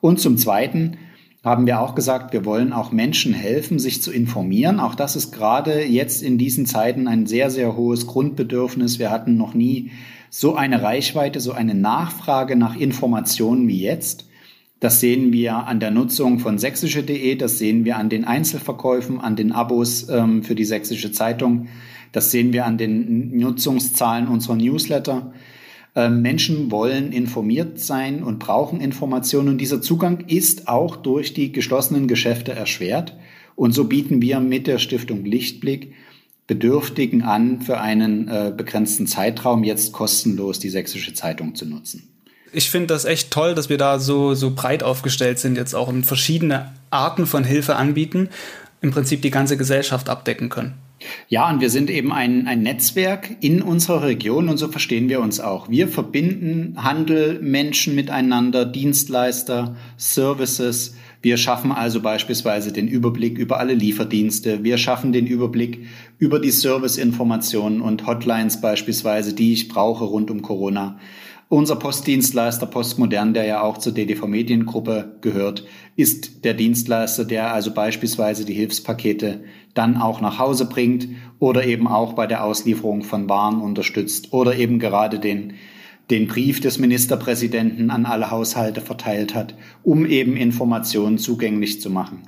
Und 0.00 0.18
zum 0.18 0.36
Zweiten 0.36 0.96
haben 1.44 1.66
wir 1.66 1.80
auch 1.80 1.94
gesagt, 1.94 2.32
wir 2.32 2.44
wollen 2.44 2.72
auch 2.72 2.92
Menschen 2.92 3.32
helfen, 3.32 3.78
sich 3.78 4.02
zu 4.02 4.12
informieren. 4.12 4.80
Auch 4.80 4.94
das 4.94 5.16
ist 5.16 5.32
gerade 5.32 5.84
jetzt 5.84 6.22
in 6.22 6.36
diesen 6.36 6.66
Zeiten 6.66 7.06
ein 7.08 7.26
sehr, 7.26 7.48
sehr 7.50 7.76
hohes 7.76 8.06
Grundbedürfnis. 8.06 8.98
Wir 8.98 9.10
hatten 9.10 9.36
noch 9.36 9.54
nie 9.54 9.92
so 10.30 10.54
eine 10.54 10.82
Reichweite, 10.82 11.40
so 11.40 11.52
eine 11.52 11.74
Nachfrage 11.74 12.56
nach 12.56 12.76
Informationen 12.76 13.68
wie 13.68 13.80
jetzt. 13.80 14.29
Das 14.80 14.98
sehen 14.98 15.34
wir 15.34 15.66
an 15.66 15.78
der 15.78 15.90
Nutzung 15.90 16.38
von 16.38 16.56
sächsische.de, 16.56 17.36
das 17.36 17.58
sehen 17.58 17.84
wir 17.84 17.98
an 17.98 18.08
den 18.08 18.24
Einzelverkäufen, 18.24 19.20
an 19.20 19.36
den 19.36 19.52
Abos 19.52 20.08
ähm, 20.08 20.42
für 20.42 20.54
die 20.54 20.64
sächsische 20.64 21.12
Zeitung, 21.12 21.68
das 22.12 22.30
sehen 22.30 22.54
wir 22.54 22.64
an 22.64 22.78
den 22.78 23.36
Nutzungszahlen 23.36 24.26
unserer 24.26 24.56
Newsletter. 24.56 25.34
Ähm, 25.94 26.22
Menschen 26.22 26.70
wollen 26.70 27.12
informiert 27.12 27.78
sein 27.78 28.22
und 28.22 28.38
brauchen 28.38 28.80
Informationen 28.80 29.50
und 29.50 29.58
dieser 29.58 29.82
Zugang 29.82 30.24
ist 30.28 30.66
auch 30.66 30.96
durch 30.96 31.34
die 31.34 31.52
geschlossenen 31.52 32.08
Geschäfte 32.08 32.52
erschwert. 32.52 33.16
Und 33.56 33.72
so 33.72 33.84
bieten 33.84 34.22
wir 34.22 34.40
mit 34.40 34.66
der 34.66 34.78
Stiftung 34.78 35.26
Lichtblick 35.26 35.92
Bedürftigen 36.46 37.22
an, 37.22 37.60
für 37.60 37.80
einen 37.80 38.28
äh, 38.28 38.52
begrenzten 38.56 39.06
Zeitraum 39.06 39.62
jetzt 39.62 39.92
kostenlos 39.92 40.58
die 40.58 40.70
sächsische 40.70 41.12
Zeitung 41.12 41.54
zu 41.54 41.66
nutzen 41.66 42.09
ich 42.52 42.70
finde 42.70 42.88
das 42.88 43.04
echt 43.04 43.30
toll, 43.30 43.54
dass 43.54 43.68
wir 43.68 43.78
da 43.78 43.98
so, 43.98 44.34
so 44.34 44.52
breit 44.54 44.82
aufgestellt 44.82 45.38
sind, 45.38 45.56
jetzt 45.56 45.74
auch 45.74 45.88
und 45.88 46.04
verschiedene 46.04 46.72
Arten 46.90 47.26
von 47.26 47.44
Hilfe 47.44 47.76
anbieten, 47.76 48.28
im 48.80 48.90
Prinzip 48.90 49.22
die 49.22 49.30
ganze 49.30 49.56
Gesellschaft 49.56 50.08
abdecken 50.08 50.48
können. 50.48 50.74
Ja, 51.28 51.48
und 51.48 51.60
wir 51.60 51.70
sind 51.70 51.88
eben 51.90 52.12
ein, 52.12 52.46
ein 52.46 52.62
Netzwerk 52.62 53.36
in 53.40 53.62
unserer 53.62 54.02
Region 54.02 54.48
und 54.48 54.58
so 54.58 54.68
verstehen 54.68 55.08
wir 55.08 55.20
uns 55.20 55.40
auch. 55.40 55.70
Wir 55.70 55.88
verbinden 55.88 56.74
Handel, 56.76 57.38
Menschen 57.40 57.94
miteinander, 57.94 58.66
Dienstleister, 58.66 59.76
Services. 59.96 60.94
Wir 61.22 61.36
schaffen 61.36 61.72
also 61.72 62.00
beispielsweise 62.00 62.72
den 62.72 62.88
Überblick 62.88 63.38
über 63.38 63.58
alle 63.58 63.74
Lieferdienste. 63.74 64.62
Wir 64.62 64.76
schaffen 64.76 65.12
den 65.12 65.26
Überblick 65.26 65.86
über 66.18 66.38
die 66.38 66.50
Serviceinformationen 66.50 67.80
und 67.80 68.06
Hotlines 68.06 68.60
beispielsweise, 68.60 69.34
die 69.34 69.52
ich 69.54 69.68
brauche 69.68 70.04
rund 70.04 70.30
um 70.30 70.42
Corona. 70.42 70.98
Unser 71.52 71.74
Postdienstleister 71.74 72.66
Postmodern, 72.66 73.34
der 73.34 73.44
ja 73.44 73.62
auch 73.62 73.78
zur 73.78 73.92
DDV 73.92 74.28
Mediengruppe 74.28 75.16
gehört, 75.20 75.64
ist 75.96 76.44
der 76.44 76.54
Dienstleister, 76.54 77.24
der 77.24 77.52
also 77.52 77.74
beispielsweise 77.74 78.44
die 78.44 78.52
Hilfspakete 78.52 79.42
dann 79.74 79.96
auch 79.96 80.20
nach 80.20 80.38
Hause 80.38 80.66
bringt 80.66 81.08
oder 81.40 81.64
eben 81.66 81.88
auch 81.88 82.12
bei 82.12 82.28
der 82.28 82.44
Auslieferung 82.44 83.02
von 83.02 83.28
Waren 83.28 83.60
unterstützt 83.62 84.32
oder 84.32 84.54
eben 84.54 84.78
gerade 84.78 85.18
den, 85.18 85.54
den 86.08 86.28
Brief 86.28 86.60
des 86.60 86.78
Ministerpräsidenten 86.78 87.90
an 87.90 88.06
alle 88.06 88.30
Haushalte 88.30 88.80
verteilt 88.80 89.34
hat, 89.34 89.56
um 89.82 90.06
eben 90.06 90.36
Informationen 90.36 91.18
zugänglich 91.18 91.80
zu 91.80 91.90
machen. 91.90 92.22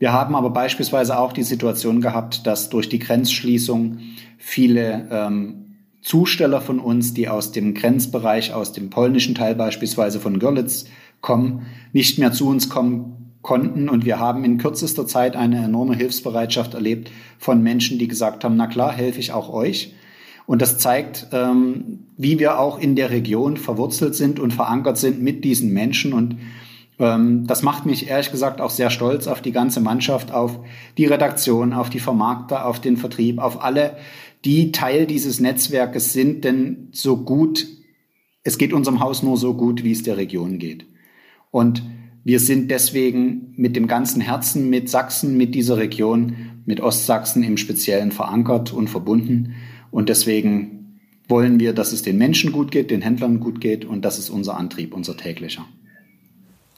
Wir 0.00 0.12
haben 0.12 0.34
aber 0.34 0.50
beispielsweise 0.50 1.16
auch 1.16 1.32
die 1.32 1.44
Situation 1.44 2.00
gehabt, 2.00 2.44
dass 2.44 2.70
durch 2.70 2.88
die 2.88 2.98
Grenzschließung 2.98 4.00
viele 4.36 5.06
ähm, 5.12 5.73
Zusteller 6.04 6.60
von 6.60 6.78
uns, 6.78 7.14
die 7.14 7.28
aus 7.28 7.50
dem 7.50 7.74
Grenzbereich, 7.74 8.52
aus 8.52 8.72
dem 8.72 8.90
polnischen 8.90 9.34
Teil 9.34 9.54
beispielsweise 9.54 10.20
von 10.20 10.38
Görlitz 10.38 10.84
kommen, 11.22 11.66
nicht 11.92 12.18
mehr 12.18 12.30
zu 12.30 12.46
uns 12.46 12.68
kommen 12.68 13.34
konnten. 13.40 13.88
Und 13.88 14.04
wir 14.04 14.18
haben 14.18 14.44
in 14.44 14.58
kürzester 14.58 15.06
Zeit 15.06 15.34
eine 15.34 15.64
enorme 15.64 15.96
Hilfsbereitschaft 15.96 16.74
erlebt 16.74 17.10
von 17.38 17.62
Menschen, 17.62 17.98
die 17.98 18.06
gesagt 18.06 18.44
haben, 18.44 18.56
na 18.56 18.66
klar, 18.66 18.92
helfe 18.92 19.18
ich 19.18 19.32
auch 19.32 19.50
euch. 19.50 19.94
Und 20.46 20.60
das 20.60 20.76
zeigt, 20.76 21.28
ähm, 21.32 22.00
wie 22.18 22.38
wir 22.38 22.60
auch 22.60 22.78
in 22.78 22.96
der 22.96 23.08
Region 23.08 23.56
verwurzelt 23.56 24.14
sind 24.14 24.38
und 24.38 24.52
verankert 24.52 24.98
sind 24.98 25.22
mit 25.22 25.42
diesen 25.42 25.72
Menschen. 25.72 26.12
Und 26.12 26.36
ähm, 26.98 27.46
das 27.46 27.62
macht 27.62 27.86
mich 27.86 28.08
ehrlich 28.08 28.30
gesagt 28.30 28.60
auch 28.60 28.68
sehr 28.68 28.90
stolz 28.90 29.26
auf 29.26 29.40
die 29.40 29.52
ganze 29.52 29.80
Mannschaft, 29.80 30.32
auf 30.32 30.58
die 30.98 31.06
Redaktion, 31.06 31.72
auf 31.72 31.88
die 31.88 32.00
Vermarkter, 32.00 32.66
auf 32.66 32.78
den 32.78 32.98
Vertrieb, 32.98 33.38
auf 33.38 33.64
alle, 33.64 33.96
die 34.44 34.72
Teil 34.72 35.06
dieses 35.06 35.40
Netzwerkes 35.40 36.12
sind. 36.12 36.44
Denn 36.44 36.88
so 36.92 37.16
gut, 37.16 37.66
es 38.42 38.58
geht 38.58 38.72
unserem 38.72 39.00
Haus 39.00 39.22
nur 39.22 39.36
so 39.36 39.54
gut, 39.54 39.84
wie 39.84 39.92
es 39.92 40.02
der 40.02 40.16
Region 40.16 40.58
geht. 40.58 40.86
Und 41.50 41.82
wir 42.24 42.40
sind 42.40 42.70
deswegen 42.70 43.52
mit 43.56 43.76
dem 43.76 43.86
ganzen 43.86 44.20
Herzen 44.20 44.70
mit 44.70 44.88
Sachsen, 44.88 45.36
mit 45.36 45.54
dieser 45.54 45.76
Region, 45.76 46.36
mit 46.64 46.80
Ostsachsen 46.80 47.42
im 47.42 47.56
Speziellen 47.56 48.12
verankert 48.12 48.72
und 48.72 48.88
verbunden. 48.88 49.54
Und 49.90 50.08
deswegen 50.08 51.00
wollen 51.28 51.60
wir, 51.60 51.72
dass 51.72 51.92
es 51.92 52.02
den 52.02 52.18
Menschen 52.18 52.52
gut 52.52 52.70
geht, 52.70 52.90
den 52.90 53.02
Händlern 53.02 53.40
gut 53.40 53.60
geht 53.60 53.84
und 53.84 54.04
das 54.04 54.18
ist 54.18 54.30
unser 54.30 54.56
Antrieb, 54.56 54.94
unser 54.94 55.16
täglicher. 55.16 55.66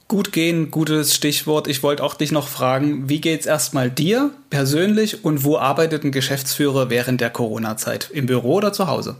Gut 0.08 0.30
gehen, 0.32 0.70
gutes 0.70 1.16
Stichwort. 1.16 1.66
Ich 1.66 1.82
wollte 1.82 2.04
auch 2.04 2.14
dich 2.14 2.30
noch 2.30 2.46
fragen, 2.46 3.08
wie 3.08 3.20
geht's 3.20 3.44
erstmal 3.44 3.90
dir 3.90 4.30
persönlich 4.50 5.24
und 5.24 5.42
wo 5.42 5.56
arbeitet 5.56 6.04
ein 6.04 6.12
Geschäftsführer 6.12 6.90
während 6.90 7.20
der 7.20 7.30
Corona-Zeit? 7.30 8.10
Im 8.14 8.26
Büro 8.26 8.54
oder 8.54 8.72
zu 8.72 8.86
Hause? 8.86 9.16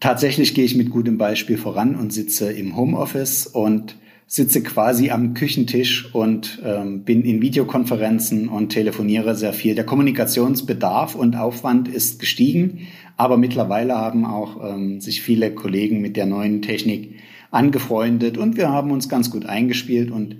Tatsächlich 0.00 0.54
gehe 0.54 0.64
ich 0.64 0.74
mit 0.74 0.88
gutem 0.88 1.18
Beispiel 1.18 1.58
voran 1.58 1.94
und 1.94 2.10
sitze 2.10 2.50
im 2.50 2.74
Homeoffice 2.74 3.48
und 3.48 3.96
sitze 4.26 4.62
quasi 4.62 5.10
am 5.10 5.34
Küchentisch 5.34 6.14
und 6.14 6.62
ähm, 6.64 7.02
bin 7.02 7.22
in 7.22 7.42
Videokonferenzen 7.42 8.48
und 8.48 8.70
telefoniere 8.70 9.34
sehr 9.34 9.52
viel. 9.52 9.74
Der 9.74 9.84
Kommunikationsbedarf 9.84 11.16
und 11.16 11.36
Aufwand 11.36 11.86
ist 11.86 12.18
gestiegen, 12.18 12.86
aber 13.18 13.36
mittlerweile 13.36 13.96
haben 13.96 14.24
auch 14.24 14.72
ähm, 14.72 15.02
sich 15.02 15.20
viele 15.20 15.50
Kollegen 15.50 16.00
mit 16.00 16.16
der 16.16 16.24
neuen 16.24 16.62
Technik 16.62 17.16
angefreundet 17.50 18.38
und 18.38 18.56
wir 18.56 18.70
haben 18.70 18.90
uns 18.90 19.08
ganz 19.08 19.30
gut 19.30 19.46
eingespielt 19.46 20.10
und 20.10 20.36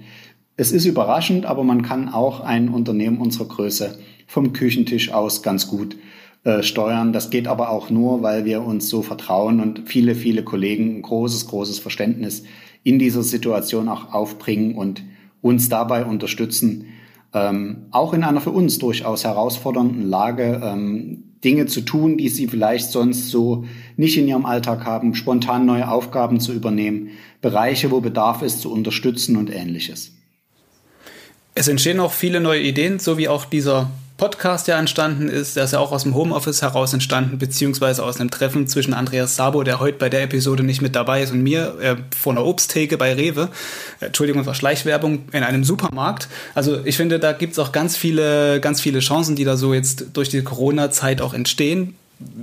es 0.57 0.73
ist 0.73 0.85
überraschend, 0.85 1.47
aber 1.47 1.65
man 1.65 1.83
kann 1.83 2.09
auch 2.09 2.41
ein 2.41 2.69
Unternehmen 2.69 3.19
unserer 3.19 3.47
Größe 3.47 3.99
vom 4.27 4.53
Küchentisch 4.53 5.13
aus 5.13 5.43
ganz 5.43 5.69
gut 5.69 5.97
äh, 6.45 6.63
steuern. 6.63 7.13
Das 7.13 7.31
geht 7.31 7.49
aber 7.49 7.71
auch 7.71 7.91
nur, 7.91 8.23
weil 8.23 8.45
wir 8.45 8.63
uns 8.63 8.89
so 8.89 9.03
vertrauen 9.03 9.61
und 9.61 9.89
viele, 9.89 10.15
viele 10.15 10.45
Kollegen 10.45 10.97
ein 10.97 11.03
großes, 11.03 11.47
großes 11.47 11.79
Verständnis 11.79 12.45
in 12.83 12.99
dieser 12.99 13.23
Situation 13.23 13.89
auch 13.89 14.13
aufbringen 14.13 14.75
und 14.75 15.03
uns 15.43 15.69
dabei 15.69 16.05
unterstützen, 16.05 16.87
ähm, 17.33 17.87
auch 17.91 18.13
in 18.13 18.25
einer 18.25 18.41
für 18.41 18.51
uns 18.51 18.79
durchaus 18.79 19.25
herausfordernden 19.25 20.09
Lage 20.09 20.61
ähm, 20.63 21.25
Dinge 21.45 21.67
zu 21.67 21.81
tun, 21.81 22.19
die 22.19 22.29
sie 22.29 22.49
vielleicht 22.49 22.91
sonst 22.91 23.31
so 23.31 23.65
nicht 24.01 24.17
in 24.17 24.27
ihrem 24.27 24.47
Alltag 24.47 24.87
haben, 24.87 25.15
spontan 25.15 25.67
neue 25.67 25.89
Aufgaben 25.89 26.41
zu 26.41 26.53
übernehmen, 26.53 27.11
Bereiche, 27.43 27.91
wo 27.91 28.01
Bedarf 28.01 28.41
ist, 28.41 28.63
zu 28.63 28.73
unterstützen 28.73 29.37
und 29.37 29.55
ähnliches. 29.55 30.13
Es 31.55 31.69
entstehen 31.69 32.01
auch 32.01 32.13
viele 32.13 32.41
neue 32.41 32.63
Ideen, 32.63 32.99
so 32.99 33.19
wie 33.19 33.29
auch 33.29 33.45
dieser 33.45 33.91
Podcast 34.17 34.69
ja 34.69 34.79
entstanden 34.79 35.29
ist. 35.29 35.57
Der 35.57 35.65
ist 35.65 35.73
ja 35.73 35.81
auch 35.81 35.93
aus 35.93 36.05
dem 36.05 36.15
Homeoffice 36.15 36.63
heraus 36.63 36.95
entstanden, 36.95 37.37
beziehungsweise 37.37 38.03
aus 38.03 38.19
einem 38.19 38.31
Treffen 38.31 38.67
zwischen 38.67 38.95
Andreas 38.95 39.37
Sabo, 39.37 39.65
der 39.65 39.81
heute 39.81 39.99
bei 39.99 40.09
der 40.09 40.23
Episode 40.23 40.63
nicht 40.63 40.81
mit 40.81 40.97
dabei 40.97 41.23
ist, 41.23 41.33
und 41.33 41.43
mir 41.43 41.77
äh, 41.81 41.97
vor 42.17 42.33
einer 42.33 42.47
Obsttheke 42.47 42.97
bei 42.97 43.13
Rewe. 43.13 43.51
Äh, 44.01 44.07
Entschuldigung, 44.07 44.47
war 44.47 44.55
Schleichwerbung 44.55 45.25
in 45.33 45.43
einem 45.43 45.65
Supermarkt. 45.65 46.29
Also 46.55 46.81
ich 46.87 46.97
finde, 46.97 47.19
da 47.19 47.33
gibt's 47.33 47.59
auch 47.59 47.73
ganz 47.73 47.99
viele, 47.99 48.61
ganz 48.61 48.81
viele 48.81 49.01
Chancen, 49.01 49.37
die 49.37 49.45
da 49.45 49.59
so 49.59 49.75
jetzt 49.75 50.07
durch 50.15 50.31
die 50.31 50.43
Corona-Zeit 50.43 51.21
auch 51.21 51.35
entstehen. 51.35 51.97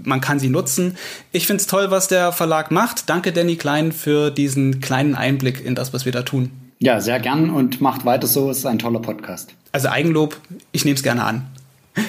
Man 0.03 0.21
kann 0.21 0.39
sie 0.39 0.49
nutzen. 0.49 0.97
Ich 1.31 1.47
finde 1.47 1.61
es 1.61 1.67
toll, 1.67 1.91
was 1.91 2.07
der 2.07 2.31
Verlag 2.31 2.71
macht. 2.71 3.09
Danke, 3.09 3.31
Danny 3.31 3.55
Klein, 3.55 3.91
für 3.91 4.31
diesen 4.31 4.79
kleinen 4.79 5.15
Einblick 5.15 5.63
in 5.63 5.75
das, 5.75 5.93
was 5.93 6.05
wir 6.05 6.11
da 6.11 6.23
tun. 6.23 6.51
Ja, 6.79 7.01
sehr 7.01 7.19
gern 7.19 7.49
und 7.49 7.81
macht 7.81 8.05
weiter 8.05 8.27
so. 8.27 8.49
Es 8.49 8.59
ist 8.59 8.65
ein 8.65 8.79
toller 8.79 8.99
Podcast. 8.99 9.53
Also 9.71 9.89
Eigenlob, 9.89 10.37
ich 10.71 10.85
nehme 10.85 10.95
es 10.95 11.03
gerne 11.03 11.23
an. 11.23 11.47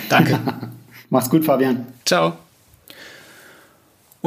Danke. 0.09 0.39
Mach's 1.11 1.31
gut, 1.31 1.45
Fabian. 1.45 1.87
Ciao. 2.05 2.37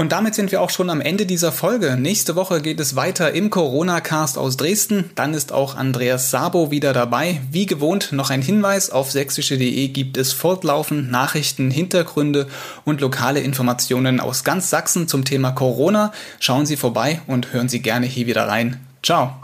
Und 0.02 0.14
damit 0.14 0.34
sind 0.34 0.52
wir 0.52 0.64
auch 0.64 0.72
schon 0.72 0.90
am 0.90 1.00
Ende 1.00 1.28
dieser 1.28 1.52
Folge. 1.52 1.96
Nächste 1.96 2.36
Woche 2.36 2.60
geht 2.60 2.80
es 2.80 2.96
weiter 2.96 3.34
im 3.34 3.52
Corona-Cast 3.52 4.36
aus 4.36 4.58
Dresden. 4.58 5.12
Dann 5.14 5.36
ist 5.36 5.52
auch 5.52 5.76
Andreas 5.76 6.32
Sabo 6.32 6.72
wieder 6.72 6.92
dabei. 6.92 7.40
Wie 7.52 7.68
gewohnt 7.68 8.12
noch 8.12 8.32
ein 8.32 8.42
Hinweis, 8.42 8.90
auf 8.90 9.12
sächsische.de 9.12 9.88
gibt 9.90 10.18
es 10.18 10.34
fortlaufend 10.34 11.12
Nachrichten, 11.12 11.70
Hintergründe 11.70 12.48
und 12.84 13.00
lokale 13.00 13.42
Informationen 13.42 14.20
aus 14.20 14.44
ganz 14.44 14.72
Sachsen 14.72 15.08
zum 15.08 15.24
Thema 15.24 15.52
Corona. 15.52 16.12
Schauen 16.40 16.66
Sie 16.66 16.78
vorbei 16.78 17.22
und 17.28 17.54
hören 17.54 17.70
Sie 17.70 17.84
gerne 17.84 18.08
hier 18.08 18.26
wieder 18.26 18.48
rein. 18.48 18.80
Ciao. 19.04 19.36